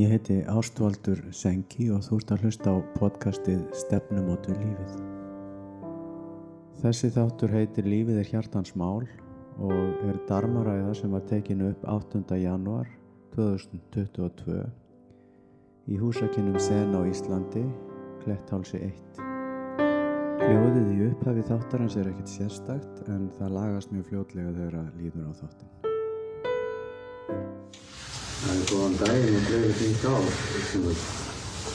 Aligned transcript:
Ég 0.00 0.08
heiti 0.08 0.38
Ástvaldur 0.48 1.18
Sengi 1.28 1.90
og 1.92 2.00
þú 2.06 2.18
ert 2.22 2.30
að 2.32 2.44
hlusta 2.46 2.72
á 2.72 2.76
podcastið 2.94 3.58
Stefnumótu 3.76 4.54
lífið. 4.56 4.94
Þessi 6.80 7.10
þáttur 7.12 7.52
heitir 7.52 7.84
Lífið 7.84 8.20
er 8.22 8.30
hjartans 8.30 8.72
mál 8.80 9.04
og 9.60 10.06
er 10.08 10.16
darmaræða 10.30 10.94
sem 10.96 11.12
var 11.12 11.26
tekinu 11.28 11.68
upp 11.74 11.84
8. 11.84 12.22
januar 12.40 12.88
2022 13.36 14.62
í 15.92 16.00
húsakinnum 16.00 16.56
Sen 16.56 16.96
á 16.96 17.04
Íslandi, 17.04 17.66
Kletthálsi 18.24 18.80
1. 18.88 19.20
Hljóðið 20.46 20.88
í 20.94 21.10
upphafi 21.10 21.44
þáttarans 21.52 22.00
er 22.00 22.08
ekkert 22.14 22.32
sérstakt 22.38 23.04
en 23.12 23.28
það 23.36 23.56
lagast 23.58 23.92
mjög 23.92 24.08
fljótlega 24.14 24.56
þegar 24.62 24.80
að 24.80 24.92
líður 25.02 25.28
á 25.28 25.32
þáttin. 25.44 25.89
Það 28.40 28.52
er 28.56 28.60
góðan 28.70 28.94
daginn 28.96 29.34
og 29.36 29.42
gleðið 29.50 29.74
fínt 29.76 30.04
á. 30.08 30.16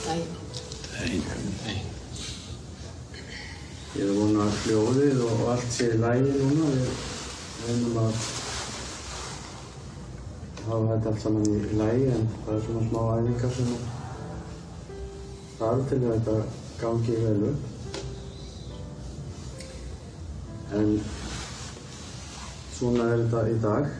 Dæin. 0.05 0.29
Ég 3.95 4.01
er 4.01 4.15
vona 4.17 4.47
að 4.47 4.55
hljóðið 4.63 5.19
og 5.27 5.43
allt 5.53 5.69
sé 5.75 5.91
í 5.93 5.99
lægi 6.01 6.31
núna. 6.39 6.69
Við 6.73 7.67
reynum 7.67 7.99
að 8.01 8.17
hafa 10.65 10.87
þetta 10.89 11.11
allt 11.11 11.21
saman 11.21 11.45
í 11.51 11.77
lægi 11.79 12.07
en 12.15 12.25
það 12.39 12.55
er 12.55 12.63
svona 12.65 12.87
smá 12.87 13.01
æfingar 13.19 13.53
sem 13.59 13.69
þarf 15.59 15.85
til 15.91 15.99
að 16.01 16.15
þetta 16.15 16.35
gangi 16.81 17.19
vel 17.27 17.45
upp. 17.51 17.61
En 20.79 20.89
svona 22.79 23.11
er 23.13 23.23
þetta 23.23 23.45
í 23.53 23.55
dag. 23.69 23.93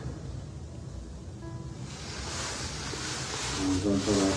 Það 3.86 3.94
er 3.94 4.00
bara 4.06 4.30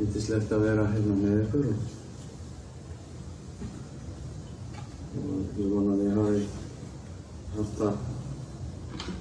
yndislegt 0.00 0.50
að 0.52 0.64
vera 0.66 0.84
hérna 0.92 1.14
með 1.20 1.36
ykkur 1.44 1.64
og, 1.70 1.78
og 5.20 5.62
ég 5.62 5.70
vona 5.72 5.94
að 5.94 6.02
ég 6.04 6.14
hafi 6.18 6.42
haft 7.56 7.74
það 7.80 7.94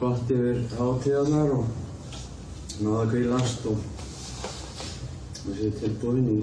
gott 0.02 0.34
yfir 0.36 0.60
hátíðarnar 0.76 1.50
og 1.56 1.66
náða 2.84 3.00
að 3.00 3.10
kvílast 3.16 3.62
og 3.72 3.88
og 5.40 5.56
sé 5.56 5.68
tilbúin 5.80 6.28
í 6.36 6.40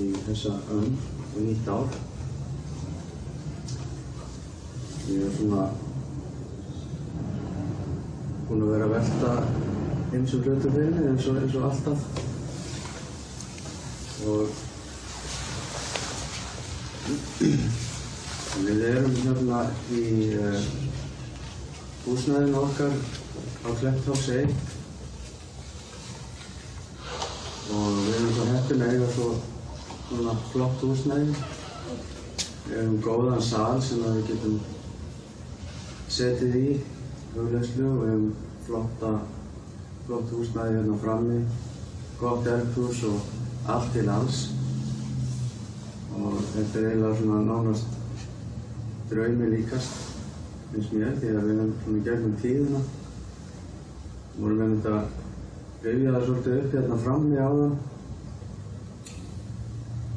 í 0.00 0.10
þessa 0.28 0.52
önn 0.70 0.92
og 1.30 1.38
nýtt 1.42 1.68
ár. 1.72 1.88
Ég 5.10 5.24
er 5.26 5.32
svona 5.34 5.64
búinn 8.50 8.64
að 8.66 8.70
vera 8.74 8.86
að 8.88 8.94
velta 8.96 9.32
eins 10.10 10.32
og 10.34 10.42
hlutur 10.42 10.72
fyrir 10.74 10.90
mig 10.96 11.04
eins 11.06 11.26
eins 11.30 11.52
og 11.54 11.66
alltaf. 11.68 12.00
Og 14.26 14.46
við 18.66 18.82
erum 18.88 19.14
hérna 19.20 19.60
í 19.94 20.02
uh, 20.34 20.58
húsnæðinu 22.08 22.58
okkar 22.64 22.90
á 22.90 23.68
Kletthálsi 23.70 24.42
1 24.42 24.52
og 27.70 27.88
við 28.02 28.14
erum 28.18 28.34
svo 28.34 28.44
heppin 28.50 28.82
að 28.82 28.94
eiga 28.96 29.08
svo 29.14 29.32
svona 30.10 30.34
flott 30.50 30.78
húsnæði. 30.90 31.32
Við 32.66 32.78
erum 32.82 33.02
góðan 33.06 33.50
sal 33.54 33.76
sem 33.78 34.02
við 34.10 34.24
getum 34.34 34.56
setið 36.10 36.64
í 36.66 36.70
hugleyslu 37.34 37.86
og 37.86 38.00
við 38.00 38.10
hefum 38.12 38.30
flotta, 38.66 39.10
flott 40.06 40.32
húsnæði 40.34 40.78
hérna 40.78 40.96
frammi, 41.02 41.38
gott 42.20 42.48
eldhús 42.50 43.02
og 43.08 43.70
allt 43.70 43.92
til 43.94 44.08
alls. 44.10 44.40
Og 46.18 46.38
þetta 46.54 46.80
er 46.80 46.88
eiginlega 46.90 47.18
svona 47.20 47.42
nánast 47.46 47.98
draumi 49.10 49.50
líkast, 49.54 50.00
finnst 50.72 50.94
mér, 50.94 51.14
því 51.20 51.34
að 51.34 51.46
við 51.46 51.60
hefum 51.60 51.76
svona 51.84 52.04
gegnum 52.08 52.40
tíðina. 52.42 52.82
vorum 54.40 54.60
við 54.60 54.74
þetta 54.74 54.96
að 54.96 55.86
rifja 55.86 56.12
það 56.14 56.26
svolítið 56.26 56.58
upp 56.58 56.74
hérna 56.74 56.98
frammi 57.04 57.36
á 57.36 57.50
það. 57.60 57.78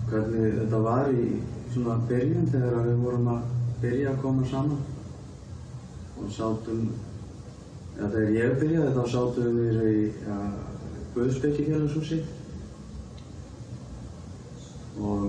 Hvernig 0.09 0.57
þetta 0.59 0.81
var 0.87 1.13
í 1.13 1.27
svona 1.73 1.99
byrjun 2.09 2.49
þegar 2.53 2.81
við 2.87 3.05
vorum 3.05 3.29
að 3.33 3.45
byrja 3.81 4.11
að 4.11 4.19
koma 4.21 4.49
saman 4.49 4.92
og 6.21 6.29
sátum, 6.31 6.85
ja, 7.97 8.07
þegar 8.07 8.37
ég 8.37 8.55
byrjaði 8.61 8.93
þá 8.97 9.03
sátum 9.15 9.59
við 9.59 9.81
í 9.89 9.97
ja, 10.27 10.37
Guðsbyggingjarnashúsi 11.13 12.19
og 15.03 15.27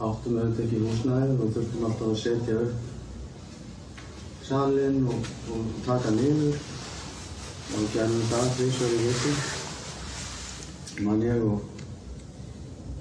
áttum 0.00 0.38
auðvitað 0.38 0.64
ekki 0.64 0.82
húsnæðið 0.84 1.42
og 1.44 1.52
þurftum 1.56 1.86
alltaf 1.88 2.08
að 2.10 2.20
setja 2.22 2.60
upp 2.64 2.88
salinn 4.50 5.06
og, 5.06 5.26
og 5.54 5.66
taka 5.86 6.10
niður. 6.16 6.56
Og 7.70 7.84
gerðum 7.94 8.22
það 8.26 8.48
þrísvar 8.56 8.94
í 8.96 9.00
viku, 9.04 9.32
mann 11.06 11.20
ég 11.22 11.44
og, 11.46 11.60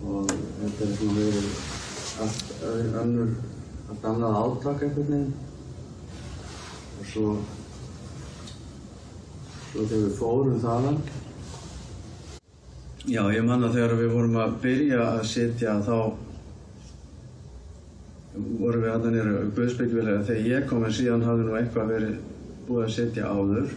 og 0.05 0.29
þetta 0.29 0.85
er 0.85 0.91
svona 0.99 1.15
verið 1.17 1.47
allt 2.25 2.51
önnur, 3.01 3.31
allt 3.89 4.05
annað 4.11 4.37
átak 4.43 4.83
einhvern 4.85 5.09
veginn 5.09 5.48
og 6.99 7.09
svo 7.13 7.33
svo 9.69 9.85
þegar 9.85 10.05
við 10.07 10.15
fórum 10.17 10.57
þaðan. 10.63 10.97
Já, 13.09 13.21
ég 13.33 13.45
manna 13.45 13.69
þegar 13.73 13.95
við 13.99 14.11
vorum 14.15 14.35
að 14.41 14.57
byrja 14.63 14.99
að 15.05 15.21
setja 15.29 15.77
þá 15.85 15.95
vorum 18.59 18.83
við 18.83 18.91
alltaf 18.93 19.13
nýra 19.13 19.45
Guðsbyggjulega 19.55 20.25
þegar 20.27 20.49
ég 20.49 20.67
kom 20.69 20.85
en 20.85 20.95
síðan 20.95 21.25
hafði 21.25 21.47
nú 21.47 21.57
eitthvað 21.57 21.93
verið 21.93 22.19
búið 22.67 22.85
að 22.85 22.93
setja 22.95 23.31
áður. 23.33 23.73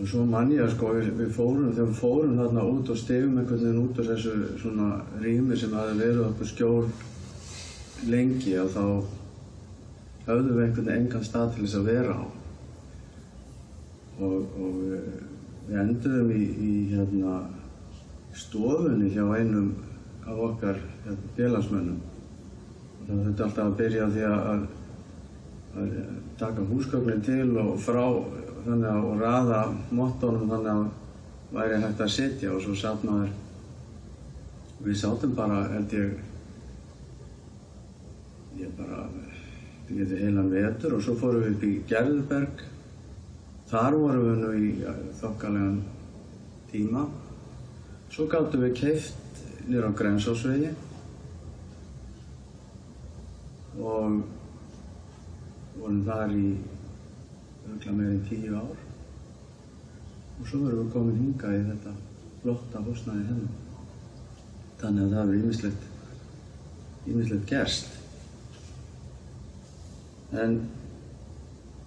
Og 0.00 0.08
svo 0.08 0.24
mann 0.24 0.52
ég 0.54 0.64
að 0.64 0.74
sko 0.74 0.94
við, 0.96 1.10
við 1.18 1.32
fórum 1.36 1.72
þegar 1.74 1.90
við 1.90 2.00
fórum 2.00 2.36
þarna 2.40 2.66
út 2.72 2.92
og 2.92 3.00
stegum 3.00 3.40
einhvern 3.40 3.64
veginn 3.64 3.82
út 3.82 4.00
úr 4.00 4.10
þessu 4.12 4.36
svona 4.62 4.90
rými 5.20 5.58
sem 5.60 5.74
hafi 5.76 5.98
verið 6.00 6.22
okkur 6.30 6.52
skjól 6.54 6.84
lengi 8.08 8.54
og 8.62 8.70
þá 8.72 8.84
höfðum 10.30 10.56
við 10.56 10.64
einhvern 10.64 10.88
veginn 10.88 11.04
engan 11.04 11.26
stað 11.26 11.54
til 11.54 11.64
þess 11.64 11.78
að 11.80 11.90
vera 11.90 12.16
á. 12.16 12.24
Og, 14.20 14.58
og 14.60 14.78
við 15.68 15.80
enduðum 15.84 16.32
í, 16.34 16.42
í 16.68 16.72
hérna, 16.92 17.36
stofunni 18.36 19.10
hjá 19.14 19.24
einum 19.36 19.70
af 20.26 20.44
okkar 20.48 20.80
hérna, 21.06 21.32
félagsmönnum. 21.38 22.00
Það 23.06 23.24
þurfti 23.24 23.46
alltaf 23.46 23.64
að 23.64 23.78
byrja 23.80 24.10
því 24.14 24.26
að, 24.30 24.66
að 25.80 25.98
taka 26.40 26.68
húsgögnin 26.70 27.24
til 27.26 27.50
og 27.60 27.74
frá 27.82 28.04
þannig 28.64 28.88
að 28.90 29.06
og 29.08 29.20
raða 29.20 29.60
mottónum 29.96 30.50
þannig 30.50 30.72
að 30.74 30.88
væri 31.54 31.80
hægt 31.82 32.02
að 32.04 32.12
sitja 32.14 32.52
og 32.54 32.62
svo 32.64 32.76
satt 32.78 33.04
maður 33.06 33.32
við 34.84 35.00
sátum 35.00 35.34
bara 35.36 35.62
held 35.72 35.94
ég 35.96 36.12
ég 38.60 38.72
bara 38.78 39.08
við 39.90 40.12
heilan 40.20 40.50
vetur 40.52 40.94
og 40.96 41.02
svo 41.04 41.16
fórum 41.18 41.42
við 41.44 41.54
upp 41.54 41.64
í 41.66 41.72
Gerðberg. 41.90 42.62
Þar 43.70 43.96
vorum 44.02 44.26
við 44.26 44.38
nú 44.40 44.50
í 44.58 44.70
þokkalegan 45.20 45.80
tíma. 46.70 47.06
Svo 48.10 48.26
gáttum 48.30 48.64
við 48.66 48.76
keift 48.80 49.42
nýra 49.68 49.90
á 49.90 49.98
Grensásvegi 49.98 50.72
og 53.78 54.22
vorum 55.78 56.02
þar 56.06 56.34
í 56.34 56.46
örgla 57.70 57.94
meirinn 57.94 58.26
tíu 58.26 58.56
ár. 58.58 58.74
Og 60.40 60.48
svo 60.48 60.64
verðum 60.64 60.86
við 60.86 60.92
komin 60.96 61.20
hinga 61.20 61.54
í 61.54 61.62
þetta 61.68 61.94
flotta 62.42 62.82
húsnæði 62.86 63.28
hérna. 63.28 63.54
Þannig 64.80 65.06
að 65.06 65.14
það 65.14 65.32
hefur 65.36 65.40
ímislegt 67.14 67.50
gerst. 67.50 67.99
En 70.30 70.58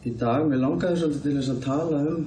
í 0.04 0.12
dag, 0.20 0.44
mér 0.50 0.60
langaði 0.60 1.00
svolítið 1.00 1.24
til 1.24 1.36
þess 1.38 1.52
að 1.54 1.62
tala 1.64 2.00
um 2.12 2.26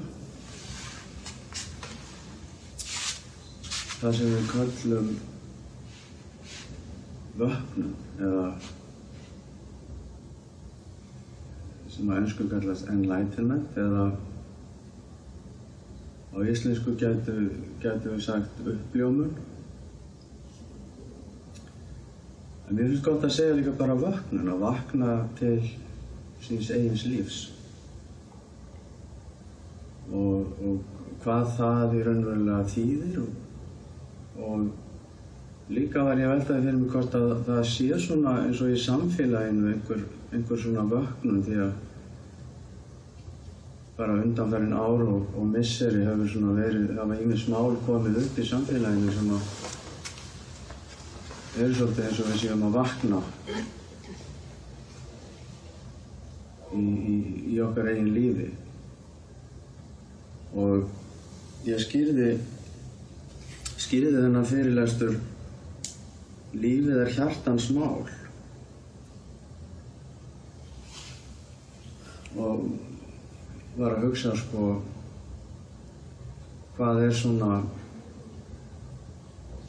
það 3.96 4.16
sem 4.16 4.32
við 4.32 4.48
kallum 4.52 5.10
vöknum 7.36 7.92
eða 8.16 8.46
sem 11.92 12.10
á 12.12 12.14
ennsku 12.16 12.48
kallast 12.48 12.88
enlightenment 12.92 13.76
eða 13.80 14.06
á 16.36 16.36
íslensku 16.44 16.96
getur 17.00 17.46
við 17.82 18.20
sagt 18.24 18.60
uppljómun. 18.64 19.32
En 22.66 22.76
mér 22.76 22.88
finnst 22.90 23.04
gott 23.04 23.24
að 23.24 23.36
segja 23.36 23.56
líka 23.56 23.72
bara 23.78 23.96
vöknun, 24.00 24.52
að 24.52 24.64
vakna 24.64 25.16
til 25.38 25.60
síns 26.46 26.72
eigins 26.74 27.06
lífs. 27.10 27.44
og, 30.12 30.52
og 30.62 30.76
hvað 31.22 31.48
það 31.56 31.94
í 31.98 32.02
raunverulega 32.06 32.66
þýðir 32.70 33.16
og, 33.22 33.30
og 34.46 35.72
líka 35.72 36.04
var 36.06 36.20
ég 36.20 36.28
að 36.28 36.36
veltaði 36.36 36.66
fyrir 36.66 36.78
mig 36.78 36.92
hvort 36.92 37.16
að 37.18 37.32
það 37.48 37.62
sé 37.72 37.88
svona 38.02 38.36
eins 38.44 38.62
og 38.62 38.70
í 38.70 38.84
samfélaginu 38.84 39.72
einhver, 39.72 40.04
einhver 40.32 40.62
svona 40.62 40.86
vöknum 40.90 41.42
því 41.46 41.58
að 41.64 41.72
bara 43.96 44.18
undanferðin 44.20 44.76
ár 44.76 45.06
og, 45.08 45.22
og 45.40 45.48
misseri 45.48 46.04
hefur 46.04 46.28
svona 46.28 46.52
verið, 46.58 46.90
það 46.92 47.10
var 47.10 47.22
yngir 47.24 47.40
smál 47.40 47.78
komið 47.86 48.20
upp 48.22 48.38
í 48.38 48.50
samfélaginu 48.50 49.16
sem 49.16 49.32
að 49.38 49.42
eru 51.56 51.72
svolítið 51.72 52.04
eins 52.04 52.20
og 52.20 52.30
við 52.30 52.42
séum 52.42 52.66
að 52.68 52.76
vakna 52.76 53.22
í, 56.74 56.82
í, 56.82 57.16
í 57.54 57.60
okkar 57.62 57.92
eigin 57.92 58.12
lífi. 58.14 58.50
Og 60.56 61.66
ég 61.68 61.80
skýrði 61.82 62.34
skýrði 63.76 64.22
þennan 64.24 64.46
fyrirlestur 64.48 65.18
lífið 66.56 67.00
er 67.04 67.12
hjartans 67.14 67.68
mál. 67.76 68.06
Og 72.36 72.66
var 73.76 73.96
að 73.96 74.06
hugsa 74.06 74.32
sko 74.36 74.70
hvað 76.76 77.02
er 77.06 77.14
svona 77.16 77.60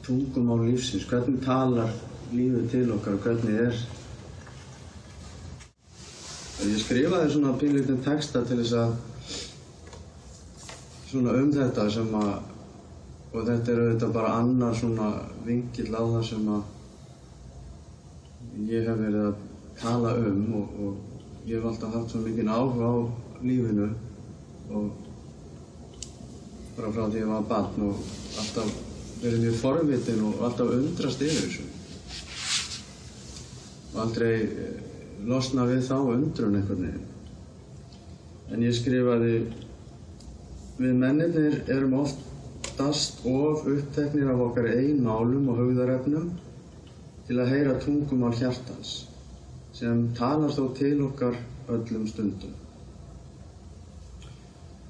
tungumál 0.04 0.64
lífsins, 0.66 1.06
hvernig 1.08 1.44
talar 1.44 1.92
lífið 2.32 2.68
til 2.72 2.88
okkar 2.96 3.18
og 3.18 3.24
hvernig 3.28 3.62
er 3.68 3.80
ég 6.66 6.80
skrifaði 6.82 7.32
svona 7.34 7.54
pínlítinn 7.62 8.04
texta 8.06 8.42
til 8.48 8.58
þess 8.64 8.74
að 8.82 8.92
svona 11.08 11.36
um 11.38 11.52
þetta 11.54 11.90
sem 11.94 12.16
að 12.18 12.32
og 13.28 13.44
þetta 13.46 13.72
er 13.74 13.82
auðvitað 13.84 14.16
bara 14.16 14.36
annar 14.40 14.74
svona 14.76 15.08
vingill 15.46 15.92
á 15.94 16.02
það 16.02 16.24
sem 16.30 16.46
að 16.56 16.64
ég 18.72 18.88
hef 18.88 18.98
verið 19.04 19.24
að 19.28 19.36
tala 19.78 20.14
um 20.18 20.42
og, 20.58 20.68
og 20.82 20.94
ég 21.46 21.60
hef 21.60 21.68
alltaf 21.70 21.94
haft 21.94 22.10
svo 22.14 22.20
mikinn 22.24 22.50
áhuga 22.50 22.86
á 22.90 22.96
lífinu 23.44 23.90
og 24.74 24.86
bara 26.78 26.94
frá 26.94 27.04
því 27.04 27.14
að 27.14 27.22
ég 27.22 27.32
var 27.32 27.48
barn 27.52 27.88
og 27.88 27.96
alltaf 28.42 28.70
verið 29.22 29.44
mjög 29.46 29.58
forvitin 29.62 30.26
og 30.28 30.44
alltaf 30.48 30.74
undrast 30.78 31.24
yfir 31.26 31.46
þessu. 31.46 31.66
Og 33.94 34.02
aldrei 34.04 34.34
eh, 34.46 34.97
losna 35.26 35.66
við 35.70 35.86
þá 35.90 35.98
undrun 36.02 36.60
einhvern 36.60 36.86
veginn 36.86 37.14
en 38.54 38.64
ég 38.64 38.76
skrifaði 38.78 39.34
við 40.78 40.94
mennirnir 41.02 41.58
erum 41.74 41.98
oftast 42.04 43.24
of 43.28 43.66
uppteknir 43.68 44.30
af 44.32 44.44
okkar 44.46 44.70
einn 44.76 45.02
málum 45.04 45.50
og 45.52 45.64
hugðarefnum 45.64 46.30
til 47.28 47.40
að 47.42 47.52
heyra 47.52 47.76
tungumál 47.84 48.36
hjartans 48.38 48.94
sem 49.76 50.06
talar 50.18 50.54
þó 50.54 50.64
til 50.78 50.96
okkar 51.06 51.36
öllum 51.74 52.06
stundum. 52.10 52.54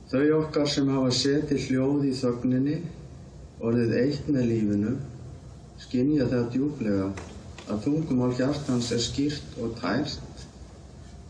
Þau 0.07 0.27
okkar 0.37 0.69
sem 0.71 0.87
hafa 0.93 1.09
setið 1.11 1.65
hljóð 1.67 2.05
í 2.07 2.13
þögninni, 2.15 2.77
orðið 3.59 3.95
eitt 3.99 4.29
með 4.31 4.45
lífinu, 4.51 4.93
skinja 5.81 6.29
það 6.31 6.45
djúblega 6.53 7.09
að 7.67 7.81
tungumál 7.83 8.33
hjartans 8.37 8.91
er 8.95 9.01
skýrt 9.03 9.57
og 9.61 9.75
tært 9.81 10.45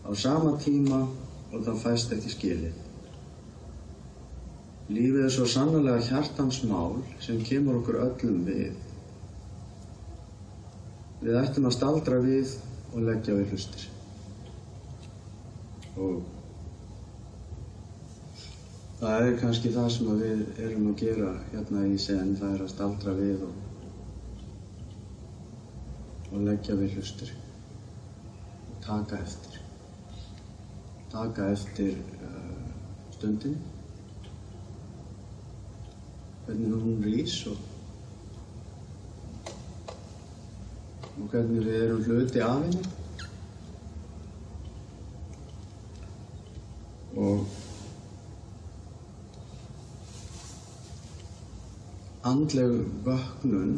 á 0.06 0.12
sama 0.16 0.54
tíma 0.62 1.02
og 1.52 1.64
það 1.66 1.82
fæst 1.82 2.14
ekki 2.16 2.34
skilið. 2.34 2.84
Lífið 4.88 5.26
er 5.26 5.34
svo 5.34 5.48
sannlega 5.52 6.00
hjartans 6.06 6.62
mál 6.70 7.02
sem 7.24 7.42
kemur 7.44 7.82
okkur 7.82 8.00
öllum 8.06 8.46
við. 8.48 8.78
Við 11.26 11.40
ættum 11.42 11.68
að 11.68 11.76
staldra 11.76 12.22
við 12.24 12.54
og 12.94 13.04
leggja 13.04 13.36
við 13.36 13.52
hlustir. 13.52 13.88
Og 15.98 16.22
það 19.02 19.26
er 19.26 19.40
kannski 19.42 19.74
það 19.76 19.90
sem 19.98 20.20
við 20.22 20.44
erum 20.68 20.92
að 20.92 21.00
gera 21.02 21.34
hérna 21.52 21.88
í 21.90 21.98
sen, 22.02 22.36
það 22.40 22.54
er 22.54 22.64
að 22.68 22.74
staldra 22.76 23.18
við 23.18 23.44
og, 23.50 23.67
og 26.32 26.44
leggja 26.48 26.76
við 26.80 26.98
hlustir. 26.98 27.32
Og 28.68 28.76
taka 28.86 29.22
eftir. 29.24 29.62
Taka 31.12 31.52
eftir 31.54 31.96
uh, 32.20 32.68
stundin, 33.16 33.58
hvernig 36.46 36.78
hún 36.84 37.02
rís 37.06 37.40
og 37.48 37.58
og 41.18 41.32
hvernig 41.32 41.64
við 41.66 41.78
erum 41.82 42.04
hluti 42.06 42.42
af 42.46 42.60
henni 42.62 42.84
og 47.18 47.46
andleg 52.32 52.76
vöknun 53.08 53.74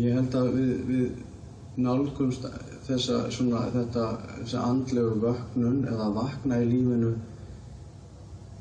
ég 0.00 0.16
held 0.16 0.34
að 0.38 0.50
við, 0.56 0.72
við 0.88 1.82
nálgumst 1.86 2.46
þessa, 2.86 3.22
svona, 3.34 3.66
þetta, 3.74 4.06
þessa 4.40 4.64
andlegu 4.70 5.20
vöknun 5.22 5.82
eða 5.90 6.08
vakna 6.16 6.60
í 6.62 6.68
lífinu 6.70 7.12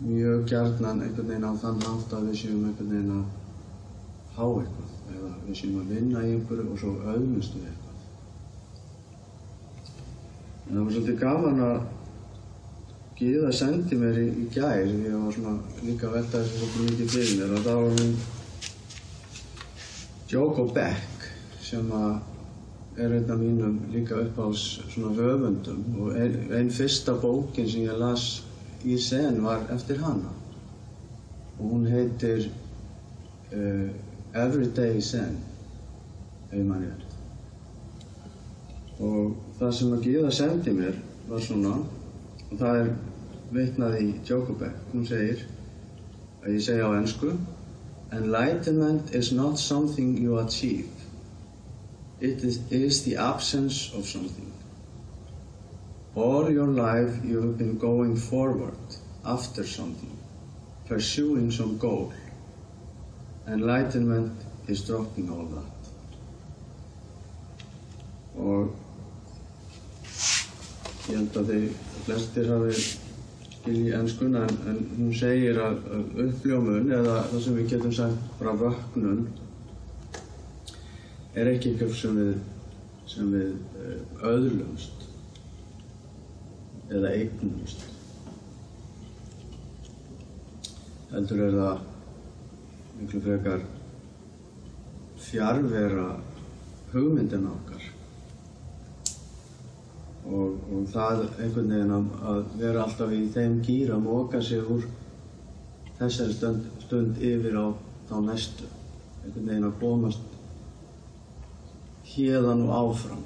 mjög 0.05 0.45
gjarnan 0.51 1.01
einhvern 1.05 1.29
veginn 1.29 1.47
á 1.47 1.53
þann 1.61 1.83
hátt 1.85 2.15
að 2.17 2.29
við 2.29 2.39
séum 2.41 2.65
einhvern 2.67 2.91
veginn 2.91 3.15
að 3.15 3.25
há 4.35 4.45
eitthvað 4.45 5.15
eða 5.15 5.33
við 5.45 5.59
séum 5.61 5.81
að 5.81 5.91
vinna 5.95 6.23
í 6.25 6.31
einhverju 6.35 6.65
og 6.71 6.81
svo 6.81 6.95
auðmustu 7.05 7.61
við 7.61 7.69
eitthvað. 7.71 7.97
En 10.65 10.71
það 10.73 10.81
var 10.81 10.95
svolítið 10.95 11.21
gaman 11.21 11.67
að 11.69 11.77
Gíða 13.15 13.47
sendi 13.55 13.95
mér 13.95 14.17
í, 14.19 14.25
í 14.27 14.45
gær 14.51 14.81
ég 14.83 15.13
var 15.15 15.31
svona 15.31 15.53
líka 15.85 16.09
að 16.09 16.15
velta 16.17 16.41
þessu 16.41 16.57
svolítið 16.59 16.89
mikið 16.89 17.13
fyrir 17.13 17.37
mér 17.39 17.53
og 17.55 17.61
það 17.63 17.77
var 17.79 17.93
hún 17.95 18.11
Joko 20.33 20.65
Beck 20.75 21.14
sem 21.75 21.91
er 22.97 23.11
einn 23.11 23.31
af 23.31 23.37
mínum 23.37 23.79
líka 23.91 24.15
uppáhalds 24.15 24.65
svona 24.89 25.11
höfundum 25.17 25.83
og 25.99 26.15
ein, 26.15 26.37
einn 26.51 26.71
fyrsta 26.71 27.17
bókin 27.21 27.67
sem 27.69 27.83
ég 27.83 27.99
las 27.99 28.43
í 28.85 28.97
sen 28.97 29.43
var 29.43 29.67
eftir 29.75 29.99
hana. 29.99 30.31
Og 31.59 31.71
hún 31.71 31.87
heitir 31.87 32.47
uh, 33.51 33.89
Everyday 34.35 35.01
Zen 35.01 35.37
ef 36.51 36.57
ég 36.59 36.65
manni 36.67 36.87
þetta 36.87 37.05
og 39.05 39.35
það 39.59 39.71
sem 39.77 39.93
að 39.95 40.05
Gíða 40.07 40.31
sendi 40.37 40.73
mér 40.75 40.97
var 41.29 41.43
svona 41.43 41.73
og 41.81 42.55
það 42.61 42.81
er 42.81 42.91
veitnað 43.55 43.97
í 43.99 44.07
Jokobek 44.29 44.93
hún 44.93 45.07
segir 45.09 45.43
að 46.43 46.53
ég 46.55 46.65
segja 46.67 46.87
á 46.87 46.95
ennsku 46.99 47.33
Enlightenment 48.15 49.15
is 49.15 49.31
not 49.35 49.59
something 49.59 50.15
you 50.21 50.37
achieve 50.39 50.94
it 52.25 52.43
is, 52.49 52.59
is 52.71 53.03
the 53.05 53.15
absence 53.29 53.79
of 53.93 54.05
something 54.11 54.51
all 56.15 56.51
your 56.57 56.71
life 56.81 57.23
you 57.23 57.41
have 57.41 57.57
been 57.63 57.77
going 57.77 58.15
forward 58.15 58.99
after 59.37 59.65
something 59.77 60.13
pursuing 60.87 61.49
some 61.51 61.77
goal 61.77 62.13
Enlightenment 63.47 64.31
is 64.67 64.81
dropping 64.87 65.29
all 65.29 65.45
that. 65.53 65.89
Og 68.41 68.71
ég 71.05 71.19
held 71.19 71.37
að 71.37 71.51
þið 71.51 71.67
flestir 72.07 72.49
hafi 72.49 72.79
skilji 72.79 73.93
ennskuna 73.93 74.41
en, 74.47 74.57
en 74.71 74.79
hún 74.95 75.13
segir 75.13 75.59
að, 75.61 75.77
að 75.93 76.23
uppljómun 76.25 76.89
eða 76.97 77.19
það 77.29 77.43
sem 77.45 77.59
við 77.59 77.69
getum 77.75 77.93
sagt 77.99 78.33
bara 78.39 78.55
vöknun 78.63 79.21
er 81.35 81.51
ekki 81.51 81.73
eitthvað 81.73 81.95
sem 81.99 82.19
við, 82.19 82.35
sem 83.11 83.31
við 83.33 83.51
uh, 83.81 83.97
öðlumst? 84.31 85.07
Eða 86.85 87.11
eignumst. 87.17 87.87
Heldur 91.11 91.41
er 91.47 91.57
það 91.57 91.83
miklu 92.99 93.21
frekar 93.25 93.65
fjarvera 95.25 96.09
hugmyndina 96.93 97.51
okkar. 97.51 97.87
Og, 100.25 100.61
og 100.73 100.85
það 100.93 101.25
einhvern 101.43 101.73
veginn 101.73 101.95
að, 101.95 102.45
vera 102.59 102.85
alltaf 102.85 103.11
í 103.13 103.25
þeim 103.33 103.59
gýr 103.65 103.91
að 103.95 104.05
móka 104.05 104.41
sig 104.41 104.63
úr 104.63 104.85
þessari 105.99 106.37
stund, 106.37 106.69
stund 106.85 107.19
yfir 107.21 107.59
á 107.59 107.65
þá 108.09 108.15
næstu. 108.29 108.69
Einhvern 109.23 109.51
veginn 109.51 109.67
að 109.69 109.77
komast 109.83 110.34
hérðan 112.15 112.65
og 112.65 112.73
áfram. 112.79 113.23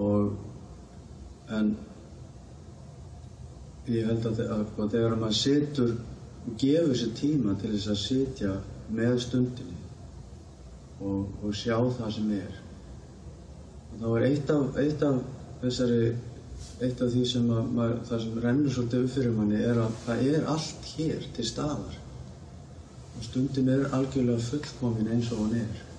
Og 0.00 1.50
en 1.50 1.74
ég 3.90 4.06
held 4.06 4.26
að, 4.30 4.40
að, 4.46 4.64
að 4.78 4.94
þegar 4.94 5.18
maður 5.18 5.38
situr 5.40 5.92
og 6.46 6.56
gefur 6.60 6.96
sér 6.96 7.12
tíma 7.18 7.56
til 7.60 7.72
þess 7.74 7.90
að 7.90 8.00
sitja 8.04 8.54
með 8.94 9.16
stundinni 9.24 9.78
og, 11.00 11.26
og 11.42 11.54
sjá 11.56 11.76
það 11.98 12.12
sem 12.16 12.32
er 12.38 12.58
og 13.90 14.02
þá 14.02 14.06
er 14.10 14.26
eitt 14.28 14.52
af, 14.54 14.78
eitt 14.80 15.04
af 15.06 15.20
þessari 15.64 16.12
eitt 16.80 17.02
af 17.02 17.10
því 17.12 17.24
sem 17.28 17.50
að, 17.52 17.72
maður, 17.76 17.98
það 18.08 18.22
sem 18.24 18.40
rennur 18.44 18.74
svolítið 18.74 19.04
upp 19.04 19.14
fyrir 19.16 19.36
manni 19.36 19.60
er 19.64 19.80
að 19.82 19.98
það 20.06 20.24
er 20.30 20.48
allt 20.54 20.88
hér 20.94 21.26
til 21.36 21.46
staðar. 21.48 21.96
Og 23.10 23.26
stundin 23.26 23.68
er 23.74 23.86
algjörlega 23.96 24.46
fullkomin 24.46 25.10
eins 25.12 25.28
og 25.34 25.42
hún 25.42 25.58
er 25.60 25.89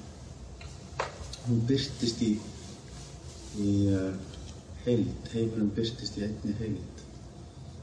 hún 1.46 1.62
byrtist 1.68 2.22
í 2.26 2.32
í 3.62 3.72
uh, 3.92 4.14
heild, 4.86 5.30
heimurinn 5.34 5.72
byrtist 5.76 6.18
í 6.20 6.26
einni 6.26 6.54
heild 6.60 7.02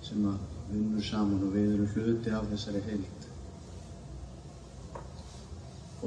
sem 0.04 0.24
að 0.28 0.38
vinnur 0.70 1.04
saman 1.04 1.44
og 1.44 1.54
við 1.56 1.74
erum 1.74 1.90
hluti 1.94 2.32
af 2.34 2.46
þessari 2.52 2.82
heild. 2.86 3.26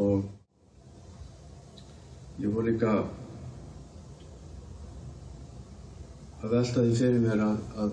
Og 0.01 0.23
ég 2.41 2.53
voru 2.53 2.71
líka 2.71 2.93
að 6.41 6.55
velta 6.55 6.85
því 6.85 6.95
fyrir 6.97 7.21
mér 7.21 7.43
að, 7.45 7.59
að 7.83 7.91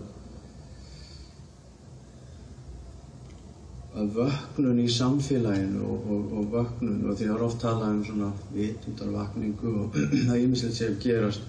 vöknun 4.06 4.78
í 4.78 4.88
samfélaginu 4.92 5.80
og, 5.82 6.10
og, 6.12 6.32
og 6.38 6.50
vöknun 6.52 7.06
og 7.10 7.16
því 7.18 7.30
að 7.32 7.44
oft 7.46 7.60
talað 7.62 7.94
um 7.96 8.04
svona 8.06 8.28
vitundarvakningu 8.54 9.72
og 9.82 9.96
það 10.26 10.34
er 10.34 10.42
ýmislegt 10.44 10.76
sem 10.78 10.98
gerast. 11.02 11.42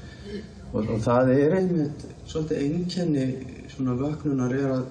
Og, 0.71 0.81
og 0.85 0.97
það 1.03 1.33
er 1.35 1.55
einmitt 1.59 2.05
svolítið 2.29 2.57
einkenni 2.63 3.25
svona 3.73 3.93
vöknunar 3.99 4.55
er 4.55 4.69
að, 4.77 4.83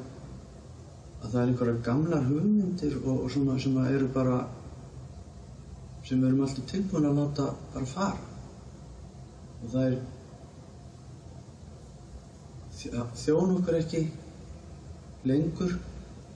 að 1.22 1.28
það 1.32 1.40
er 1.40 1.48
einhverja 1.48 1.82
gamlar 1.88 2.24
hugmyndir 2.28 2.94
og, 3.02 3.26
svona 3.32 3.58
sem 3.62 3.76
eru 3.86 4.08
bara 4.14 4.38
sem 6.06 6.20
við 6.22 6.28
erum 6.30 6.44
alltaf 6.46 6.70
tilbúin 6.70 7.10
að 7.10 7.18
láta 7.20 7.50
bara 7.74 7.86
fara. 7.90 8.22
Og 9.58 9.66
það 9.74 9.84
er 9.90 10.00
þjón 13.18 13.56
okkur 13.58 13.76
ekki 13.82 14.02
lengur 15.26 15.72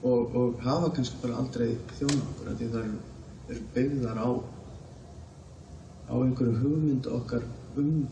og, 0.03 0.35
og 0.35 0.59
hafa 0.63 0.91
kannski 0.95 1.21
bara 1.21 1.39
aldrei 1.39 1.69
þjón 1.97 2.19
okkur 2.25 2.51
því 2.59 2.67
það 2.73 2.83
eru, 2.83 2.99
eru 3.49 3.63
byggðar 3.75 4.19
á 4.19 4.29
á 6.09 6.13
einhverju 6.19 6.59
hugmynd 6.59 7.07
okkar 7.07 7.45
um, 7.77 8.05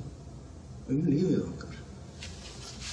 um 0.90 1.02
lífið 1.06 1.44
okkar. 1.44 1.76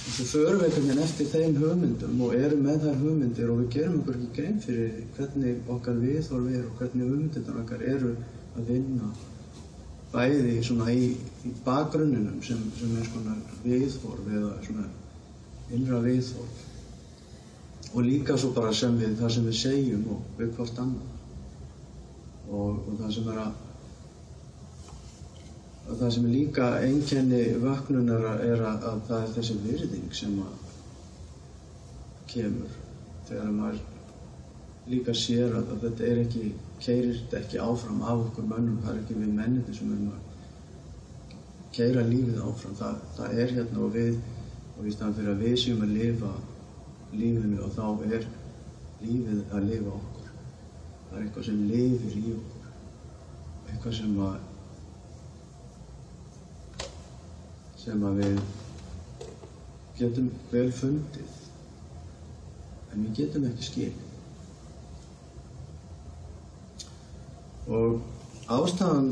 Og 0.09 0.11
svo 0.15 0.25
förum 0.31 0.59
við 0.59 0.67
einhvern 0.67 0.87
veginn 0.89 1.03
eftir 1.05 1.31
þeim 1.31 1.57
hugmyndum 1.61 2.21
og 2.25 2.35
erum 2.35 2.61
með 2.65 2.85
þær 2.85 3.01
hugmyndir 3.03 3.51
og 3.53 3.61
við 3.61 3.71
gerum 3.77 3.97
okkur 4.01 4.19
ekki 4.19 4.29
grein 4.37 4.61
fyrir 4.65 5.01
hvernig 5.17 5.73
okkar 5.75 5.99
viðhorf 6.03 6.53
er 6.53 6.63
og 6.67 6.79
hvernig 6.81 7.11
hugmyndirnar 7.11 7.59
okkar 7.63 7.83
eru 7.95 8.13
að 8.57 8.71
vinna 8.73 9.11
bæði 10.13 10.55
svona 10.65 10.89
í, 10.91 11.11
í 11.45 11.51
bakgrunninum 11.65 12.39
sem, 12.43 12.63
sem 12.79 12.95
er 12.97 13.11
svona 13.11 13.35
viðhorf 13.63 14.31
eða 14.33 14.55
svona 14.65 14.87
innra 15.75 16.01
viðhorf 16.03 16.65
og 17.93 18.03
líka 18.05 18.37
svo 18.37 18.51
bara 18.53 18.73
sem 18.75 18.97
við 18.99 19.17
það 19.19 19.33
sem 19.35 19.47
við 19.49 19.57
segjum 19.61 20.05
og 20.13 20.37
við 20.37 20.53
hvort 20.57 20.83
annað. 20.83 21.17
Og, 22.49 22.77
og 22.89 22.93
það 22.99 23.11
sem 23.15 23.33
er 23.33 23.41
að 23.45 23.57
og 25.89 25.97
það 25.97 26.11
sem 26.13 26.25
er 26.25 26.33
líka 26.33 26.65
einkenni 26.85 27.43
vöknunar 27.63 28.25
er 28.45 28.61
að, 28.61 28.83
að 28.91 28.99
það 29.07 29.23
er 29.23 29.31
þessi 29.37 29.55
virðing 29.63 30.11
sem 30.13 30.35
að 30.43 30.65
kemur 32.29 32.75
þegar 33.29 33.53
maður 33.55 33.79
líka 34.89 35.15
sér 35.17 35.55
að, 35.57 35.71
að 35.73 35.85
þetta 35.87 36.09
er 36.09 36.21
ekki 36.23 36.43
keirir 36.79 37.37
ekki 37.39 37.61
áfram 37.61 38.03
af 38.05 38.25
okkur 38.27 38.49
mönnum 38.49 38.81
það 38.83 38.93
er 38.93 39.01
ekki 39.01 39.17
við 39.17 39.33
menninni 39.39 39.77
sem 39.77 39.93
erum 39.95 40.11
að 40.13 40.27
keira 41.73 42.05
lífið 42.05 42.39
áfram. 42.43 42.77
Það, 42.77 43.01
það 43.17 43.41
er 43.43 43.55
hérna 43.57 43.83
og 43.85 43.91
við 43.95 44.13
og 44.77 44.87
í 44.87 44.93
staðan 44.93 45.17
fyrir 45.17 45.33
að 45.33 45.43
við 45.43 45.57
séum 45.63 45.83
að 45.85 45.95
lifa 45.97 46.31
lífinu 47.13 47.63
og 47.65 47.73
þá 47.75 47.85
er 48.15 48.27
lífið 49.01 49.53
að 49.55 49.67
lifa 49.69 49.93
okkur. 49.95 50.29
Það 51.09 51.17
er 51.17 51.25
eitthvað 51.25 51.47
sem 51.47 51.63
lifir 51.69 52.17
í 52.19 52.33
okkur. 52.35 52.69
Eitthvað 53.69 53.97
sem 53.99 54.19
að 54.25 54.37
sem 57.79 58.05
að 58.05 58.21
við 58.21 58.41
getum 59.99 60.29
vel 60.51 60.67
fundið. 60.75 61.35
En 62.91 63.05
við 63.05 63.23
getum 63.23 63.47
ekki 63.49 63.67
skilið. 63.69 64.05
Og 67.69 67.99
ástæðan 68.49 69.11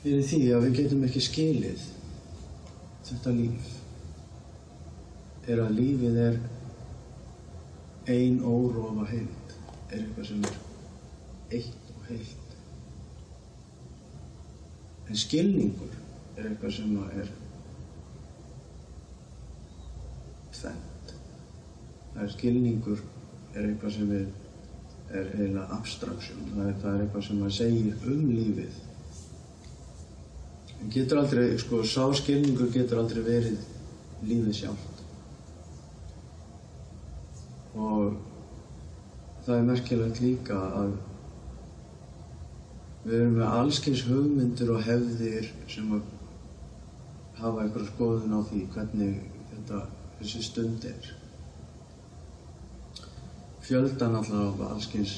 fyrir 0.00 0.24
því 0.24 0.40
að 0.54 0.66
við 0.66 0.76
getum 0.78 1.04
ekki 1.04 1.22
skilið 1.24 1.82
þetta 3.10 3.32
líf 3.36 3.79
er 5.50 5.62
að 5.64 5.76
lífið 5.78 6.20
er 6.24 6.40
ein 8.10 8.40
órófa 8.42 9.06
heild. 9.10 9.54
Er 9.90 10.04
eitthvað 10.04 10.30
sem 10.30 10.44
er 10.46 10.58
eitt 11.58 11.92
og 11.94 12.08
heilt. 12.10 12.56
En 15.10 15.18
skilningur 15.18 15.94
er 16.36 16.50
eitthvað 16.50 16.76
sem 16.78 16.98
er 17.20 17.32
tvent 20.60 21.14
það 22.14 22.22
er 22.26 22.32
skilningur 22.34 23.02
er 23.54 23.66
eitthvað 23.66 23.96
sem 23.96 24.12
er, 24.14 24.28
er 25.16 25.32
heila 25.38 25.66
abstraksjón 25.76 26.52
það 26.54 26.70
það 26.82 26.92
er 26.92 27.04
eitthvað 27.04 27.26
sem 27.26 27.42
maður 27.42 27.56
segir 27.56 28.08
um 28.12 28.24
lífið. 28.30 28.78
En 30.80 30.92
getur 30.94 31.20
aldrei, 31.20 31.46
sko, 31.60 31.82
sá 31.84 32.06
skilningur 32.16 32.70
getur 32.72 33.02
aldrei 33.02 33.22
verið 33.26 33.58
lífið 34.24 34.56
sjálft 34.62 34.99
og 37.74 38.16
það 39.44 39.56
er 39.56 39.68
merkilegt 39.68 40.20
líka 40.24 40.58
að 40.80 40.96
við 43.04 43.14
erum 43.16 43.36
með 43.38 43.54
allskyns 43.60 44.02
hugmyndir 44.08 44.72
og 44.74 44.82
hefðir 44.84 45.48
sem 45.70 45.92
að 45.96 46.08
hafa 47.40 47.62
einhverja 47.62 47.92
skoðun 47.94 48.36
á 48.36 48.40
því 48.50 48.64
hvernig 48.74 49.14
þetta, 49.52 49.80
þessi 50.18 50.42
stund 50.44 50.84
er. 50.90 51.10
Fjöldan 53.64 54.18
alltaf 54.18 54.60
af 54.60 54.74
allskyns 54.74 55.14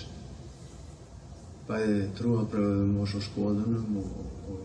bæði 1.67 2.05
trúabröðum 2.19 3.01
og 3.01 3.11
svo 3.11 3.23
skoðunum 3.23 3.99
og, 4.03 4.15
og 4.53 4.63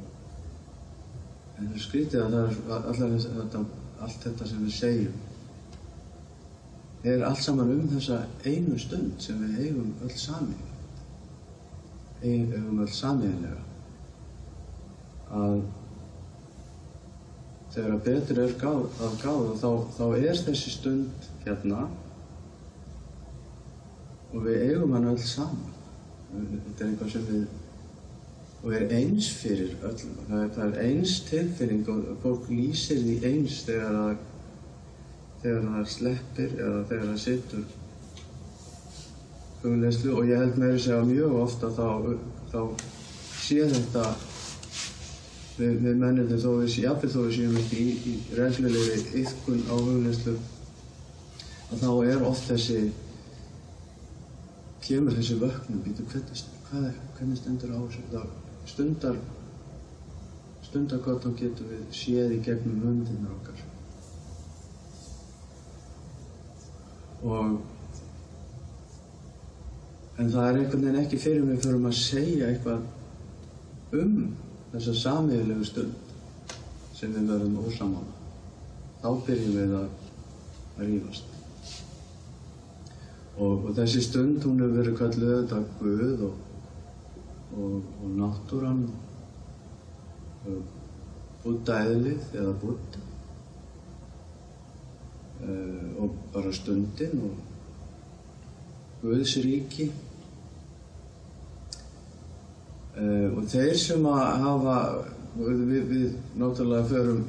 en 1.58 1.70
það 1.72 1.78
er 1.80 1.86
skrítið 1.88 2.24
að 2.26 2.36
það 2.36 2.44
er 2.44 2.88
alltaf 2.92 3.28
þetta, 3.40 3.64
allt 4.06 4.28
þetta 4.28 4.50
sem 4.52 4.64
við 4.66 4.78
segjum 4.78 5.27
er 7.04 7.26
allt 7.28 7.44
saman 7.44 7.72
um 7.72 7.90
þessa 7.92 8.24
einu 8.46 8.78
stund 8.82 9.22
sem 9.22 9.40
við 9.44 9.68
eigum 9.68 9.94
öll 10.02 10.18
sami 10.18 10.58
eigum 12.24 12.80
öll 12.82 12.94
samiðinlega 12.94 13.64
að 15.38 15.62
þegar 17.78 18.04
betur 18.06 18.42
er 18.42 18.54
gáð, 18.58 18.86
að 19.04 19.16
gáða 19.22 19.56
þá, 19.62 19.70
þá 19.98 20.04
er 20.18 20.44
þessi 20.48 20.74
stund 20.74 21.30
hérna 21.44 21.86
og 24.34 24.44
við 24.48 24.64
eigum 24.72 24.96
hann 24.96 25.10
öll 25.12 25.24
saman. 25.24 25.74
Þetta 26.32 26.84
er 26.84 26.90
eitthvað 26.90 27.14
sem 27.14 27.28
við 27.28 27.46
og 28.58 28.74
er 28.74 28.88
eins 28.98 29.28
fyrir 29.38 29.76
öllum. 29.86 30.16
Það 30.28 30.40
er, 30.42 30.50
það 30.56 30.66
er 30.72 30.88
eins 30.88 31.14
tilfinning 31.28 31.92
og 31.94 32.08
fólk 32.24 32.50
lýsir 32.50 33.04
því 33.04 33.18
eins 33.30 33.62
þegar 33.68 34.00
að 34.02 34.16
þegar 35.48 35.68
það 35.74 35.92
sleppir 35.96 36.56
eða 36.60 36.86
þegar 36.92 37.12
það 37.12 37.20
sittur 37.24 37.68
hugleyslu 39.64 40.16
og 40.20 40.28
ég 40.30 40.42
held 40.44 40.58
þess 40.62 40.90
að 40.94 41.12
mjög 41.12 41.38
ofta 41.42 41.70
þá, 41.78 41.88
þá 42.52 42.60
sé 43.42 43.62
þetta 43.72 44.04
við, 45.58 45.80
við 45.86 45.96
mennirni 46.04 46.40
þó 46.42 46.50
við, 46.60 46.78
jáfnveg 46.84 47.14
þó 47.14 47.20
við 47.24 47.34
séum 47.38 47.58
ekki 47.62 47.82
í, 47.82 47.96
í 48.12 48.16
reglulegi 48.38 49.24
yfkun 49.24 49.64
á 49.72 49.76
hugleyslu 49.76 50.36
að 51.68 51.82
þá 51.84 51.90
er 52.12 52.28
oft 52.28 52.52
þessi 52.52 52.84
kemur 54.88 55.18
þessi 55.18 55.40
vöknum 55.42 55.82
býtu 55.84 56.06
hvað 56.12 56.92
er, 56.92 57.02
hvernig 57.18 57.42
stendur 57.42 57.74
á 57.76 57.80
þessu 57.80 58.06
það 58.12 58.30
stundar 58.68 59.18
stundarkottan 60.68 61.36
getum 61.40 61.72
við 61.72 61.84
séð 61.96 62.38
í 62.38 62.44
gegnum 62.44 62.80
mundinar 62.84 63.36
okkar 63.40 63.67
og 67.24 67.58
en 70.18 70.30
það 70.34 70.44
er 70.48 70.60
einhvern 70.60 70.84
veginn 70.84 71.00
ekki 71.04 71.20
fyrir 71.22 71.46
mig 71.46 71.62
fyrir 71.62 71.88
að 71.88 71.98
segja 71.98 72.50
eitthvað 72.50 73.98
um 73.98 74.14
þessa 74.74 74.94
samiðilegu 75.02 75.66
stund 75.68 76.14
sem 76.98 77.14
við 77.14 77.30
verðum 77.32 77.60
ósamála. 77.62 78.14
Þá 79.02 79.10
byrjum 79.28 79.58
við 79.58 79.76
að, 79.78 79.90
að 80.78 80.88
rífast. 80.90 81.36
Og, 83.38 83.68
og 83.68 83.74
þessi 83.78 84.02
stund 84.02 84.46
hún 84.48 84.64
hefur 84.64 84.80
verið 84.80 84.98
kallið 84.98 85.34
þetta 85.36 85.60
Guð 85.78 86.24
og, 86.28 86.40
og, 87.54 87.76
og 88.02 88.16
náttúran 88.18 88.82
og 90.48 90.64
búttaeðlið 91.44 92.34
eða 92.34 92.56
bútt 92.64 92.98
uh, 95.44 96.04
og 96.04 96.18
bara 96.34 96.54
stundin 96.56 97.22
og 97.28 97.44
Guðs 99.02 99.36
ríki. 99.44 99.92
Uh, 102.98 103.30
og 103.38 103.44
þeir 103.52 103.76
sem 103.78 104.06
að 104.10 104.24
hafa 104.42 104.78
við, 105.38 105.60
við, 105.70 105.84
við 105.92 106.16
náttúrulega 106.40 106.90
förum 106.90 107.26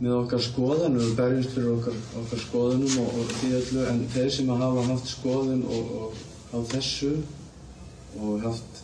með 0.00 0.16
okkar 0.16 0.42
skoðan 0.44 0.96
og 0.96 1.02
við 1.04 1.14
berjumst 1.18 1.54
fyrir 1.54 1.72
okkar, 1.74 1.96
okkar 2.22 2.42
skoðunum 2.44 2.98
og, 3.02 3.16
og 3.20 3.32
því 3.36 3.50
öllu 3.58 3.86
en 3.90 4.02
þeir 4.14 4.30
sem 4.36 4.52
að 4.52 4.62
hafa 4.64 4.84
haft 4.88 5.10
skoðun 5.12 5.64
og, 5.68 5.94
og 6.00 6.10
á 6.56 6.58
þessu 6.72 7.10
og 8.20 8.44
haft 8.44 8.82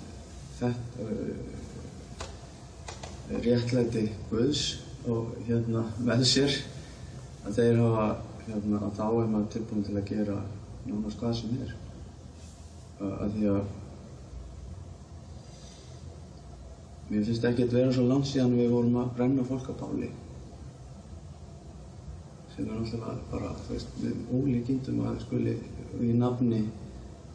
þetta 0.59 1.07
uh, 1.07 1.55
réttlæti 3.45 4.07
Guðs 4.31 4.67
og 5.07 5.33
hérna 5.49 5.87
með 6.05 6.25
sér 6.29 6.59
að 7.47 7.59
þeir 7.59 7.81
hafa 7.81 8.07
hérna 8.47 8.83
að 8.83 8.95
þá 8.99 9.07
er 9.07 9.33
maður 9.33 9.49
tilbúin 9.55 9.87
til 9.87 9.97
að 9.97 10.09
gera 10.11 10.37
nánast 10.87 11.21
hvað 11.21 11.35
sem 11.41 11.57
er. 11.65 11.75
Að 13.07 13.35
því 13.35 13.49
að 13.53 13.75
mér 17.11 17.27
finnst 17.27 17.49
ekki 17.51 17.67
að 17.67 17.77
vera 17.79 17.97
svo 17.97 18.07
langt 18.07 18.31
síðan 18.31 18.57
við 18.59 18.73
vorum 18.75 18.97
að 19.03 19.13
brenna 19.19 19.45
fólk 19.47 19.69
á 19.71 19.75
báli 19.79 20.09
sem 22.57 22.65
er 22.65 22.73
náttúrulega 22.73 23.15
bara, 23.31 23.51
þú 23.67 23.75
veist, 23.75 23.99
með 24.01 24.31
ólíkindum 24.33 25.03
að 25.05 25.19
skuli 25.27 25.53
í 26.01 26.15
nafni 26.17 26.63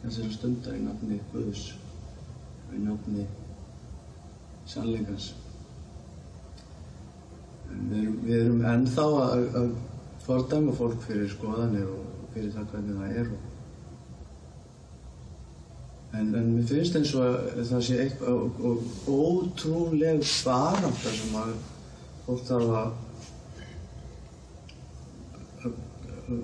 þessari 0.02 0.34
stundar, 0.34 0.74
í 0.74 0.82
nafni 0.82 1.20
Guðs 1.30 1.68
í 2.72 2.80
nafni 2.82 3.26
sannleikans. 4.66 5.28
Við 7.70 7.96
erum, 8.00 8.18
við 8.26 8.36
erum 8.40 8.64
ennþá 8.72 9.06
að, 9.22 9.46
að 9.60 9.70
fordæma 10.26 10.72
fólk 10.76 11.00
fyrir 11.06 11.30
skoðanir 11.30 11.88
og 11.90 12.28
fyrir 12.34 12.52
það 12.54 12.68
hvernig 12.72 12.98
það 12.98 13.16
er. 13.20 13.30
En, 16.12 16.26
en 16.36 16.50
mér 16.56 16.66
finnst 16.68 16.98
eins 16.98 17.14
og 17.16 17.22
að 17.24 17.62
það 17.70 17.86
sé 17.86 18.00
eitthvað 18.02 18.36
ótrúleg 19.12 20.20
baranda 20.44 21.14
sem 21.20 21.38
að 21.40 21.54
fólk 22.26 22.44
þarf 22.50 22.76
að 22.82 22.90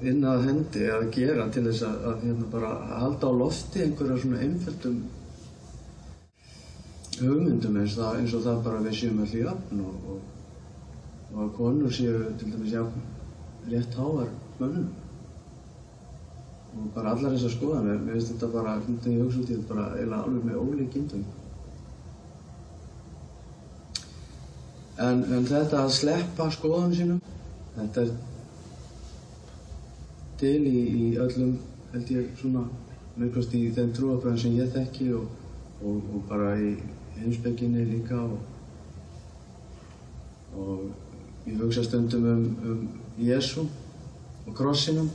vinna 0.02 0.32
að 0.34 0.46
hendi 0.48 0.82
að 0.92 1.04
gera 1.14 1.44
til 1.52 1.64
þess 1.68 1.84
að, 1.86 2.00
að 2.10 2.24
hérna 2.26 2.46
bara 2.52 2.70
að 2.76 2.98
halda 3.02 3.30
á 3.30 3.32
lofti 3.42 3.84
einhverja 3.84 4.16
svona 4.22 4.40
einföldum 4.44 4.98
hugmyndum 7.18 7.78
eins, 7.80 7.94
það, 7.96 8.18
eins 8.18 8.34
og 8.36 8.44
það 8.44 8.58
bara 8.66 8.82
við 8.84 8.98
séum 8.98 9.22
allir 9.24 9.46
jafn 9.46 9.80
og, 9.84 9.94
og 10.12 10.18
og 11.34 11.44
að 11.44 11.54
konur 11.58 11.92
séu 11.92 12.20
til 12.40 12.52
dæmis 12.52 12.72
já, 12.72 12.82
rétt 13.68 14.00
háar 14.00 14.32
mönnum 14.58 14.88
og 16.78 16.88
bara 16.94 17.12
allar 17.14 17.34
þessar 17.34 17.54
skoðanir, 17.54 18.00
mér 18.04 18.18
finnst 18.18 18.32
þetta 18.34 18.48
bara, 18.52 18.74
þetta 18.86 19.12
ég 19.12 19.22
hugsa 19.24 19.40
út 19.42 19.50
í 19.50 19.56
þetta 19.56 19.74
bara 19.74 19.86
eiginlega 19.96 20.26
alveg 20.26 20.44
með 20.46 20.58
ólíkindum. 20.62 21.24
En, 25.06 25.24
en 25.36 25.48
þetta 25.48 25.82
að 25.84 25.94
sleppa 25.96 26.48
skoðanum 26.54 26.94
sínum, 26.98 27.22
þetta 27.78 28.04
er 28.04 28.12
til 30.42 30.60
í, 30.70 30.84
í 31.06 31.08
öllum, 31.24 31.56
held 31.94 32.14
ég, 32.14 32.30
svona, 32.38 32.66
mjögast 33.16 33.56
í 33.58 33.64
þeim 33.74 33.90
trúabröðum 33.96 34.38
sem 34.44 34.60
ég 34.60 34.70
þekki 34.74 35.10
og, 35.18 35.26
og, 35.80 35.98
og 36.14 36.22
bara 36.30 36.52
í 36.62 36.76
heimsbygginni 37.18 37.88
líka 37.88 38.20
og, 38.22 38.38
og 40.54 41.48
ég 41.48 41.58
hugsa 41.58 41.82
stundum 41.86 42.28
um, 42.30 42.48
um 42.70 42.88
Jésu 43.18 43.64
og 44.46 44.54
krossinum. 44.54 45.08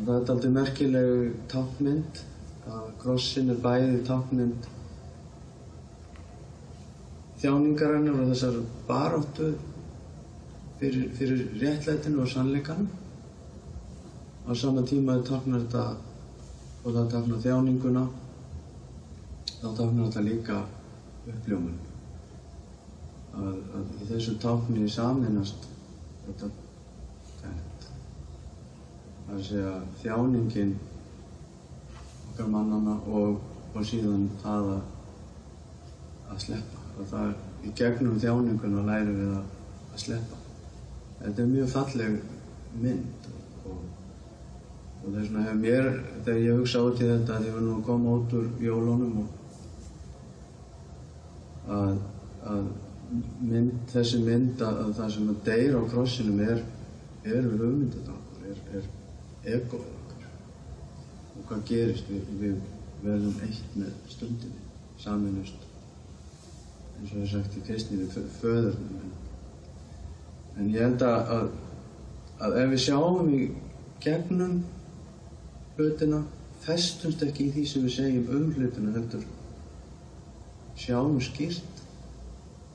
Það 0.00 0.10
er 0.16 0.32
aldrei 0.32 0.52
merkileg 0.52 1.32
tákmynd 1.48 2.20
að 2.70 2.90
krossin 3.00 3.50
er 3.52 3.58
bæði 3.64 4.02
tákmynd 4.08 4.68
þjáningarinnar 7.40 8.20
og 8.20 8.32
þessar 8.34 8.58
baráttu 8.88 9.48
fyrir, 10.80 11.08
fyrir 11.16 11.42
réttlætinu 11.62 12.20
og 12.24 12.28
sannleikanum. 12.28 12.88
Á 14.44 14.52
sama 14.56 14.84
tíma 14.84 15.16
þau 15.20 15.26
táknar 15.30 15.64
þetta 15.64 15.84
og 16.84 16.94
það 16.96 17.10
táknar 17.14 17.42
þjáninguna, 17.46 18.04
þá 19.56 19.66
táknar 19.68 20.06
þetta 20.06 20.26
líka 20.28 20.60
uppljómun. 21.32 21.80
Að, 23.30 23.58
að 23.78 23.90
í 24.02 24.08
þessu 24.12 24.36
tákni 24.42 24.88
saminast 24.90 25.69
þetta. 26.38 26.50
Það 29.26 29.34
er 29.34 29.36
að 29.36 29.44
segja 29.46 29.74
þjáningin 30.00 30.72
okkar 32.30 32.50
mannana 32.50 32.96
og, 33.06 33.40
og 33.74 33.86
síðan 33.86 34.28
það 34.42 34.70
að, 34.74 34.82
að 36.30 36.42
sleppa. 36.46 36.84
Og 36.98 37.08
það 37.12 37.24
er 37.28 37.66
í 37.66 37.72
gegnum 37.80 38.20
þjáninguna 38.20 38.86
læri 38.88 39.12
við 39.14 39.32
að, 39.36 39.46
að 39.92 40.04
sleppa. 40.04 40.40
Þetta 41.20 41.42
er 41.42 41.50
mjög 41.54 41.68
falleg 41.74 42.12
mynd 42.80 43.28
og, 43.68 43.80
og 45.02 45.06
það 45.06 45.20
er 45.20 45.26
svona 45.28 45.46
hefur 45.46 45.60
mér, 45.64 45.90
þegar 46.24 46.44
ég 46.46 46.60
hugsa 46.60 46.84
út 46.86 47.02
í 47.02 47.10
þetta, 47.10 47.40
þegar 47.42 47.58
við 47.58 47.66
nú 47.68 47.74
komum 47.86 48.14
út 48.16 48.36
úr 48.38 48.46
jólunum 48.64 49.14
og 49.24 49.28
að, 51.70 51.98
að 52.50 52.64
mynd, 53.10 53.72
þessi 53.90 54.20
mynd 54.24 54.62
að, 54.64 54.82
að 54.84 54.92
það 54.98 55.14
sem 55.14 55.30
að 55.32 55.40
deyra 55.48 55.80
á 55.82 55.90
krossinum 55.92 56.42
er, 56.44 56.60
er 57.26 57.48
hugmyndið 57.48 58.10
okkur, 58.14 58.44
er, 58.50 58.60
er 58.78 59.56
egoið 59.56 59.88
okkar. 59.94 60.28
Og 61.34 61.48
hvað 61.48 61.64
gerist 61.70 62.10
við, 62.10 62.28
við 62.42 62.58
verðum 63.04 63.40
eitt 63.46 63.78
með 63.78 63.94
stundinni, 64.12 64.66
saminust, 65.00 65.66
eins 66.98 67.14
og 67.14 67.24
er 67.24 67.32
sagt 67.32 67.56
í 67.56 67.64
kristni 67.66 68.02
við 68.02 68.28
föðurnum. 68.40 69.16
En, 70.56 70.68
ég 70.68 70.84
held 70.84 71.02
að, 71.06 71.50
að 72.42 72.60
ef 72.62 72.72
við 72.74 72.84
sjáum 72.84 73.32
í 73.32 73.42
gegnum 74.04 74.60
hlutina, 75.78 76.22
festumst 76.60 77.22
ekki 77.24 77.48
í 77.48 77.52
því 77.54 77.66
sem 77.68 77.84
við 77.86 77.94
segjum 77.96 78.32
um 78.36 78.48
hlutina, 78.56 78.94
heldur 78.96 79.28
sjáum 80.80 81.16
skýrt 81.24 81.80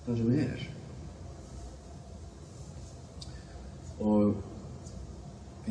það 0.05 0.17
sem 0.19 0.33
er. 0.37 0.65
Og 4.05 4.35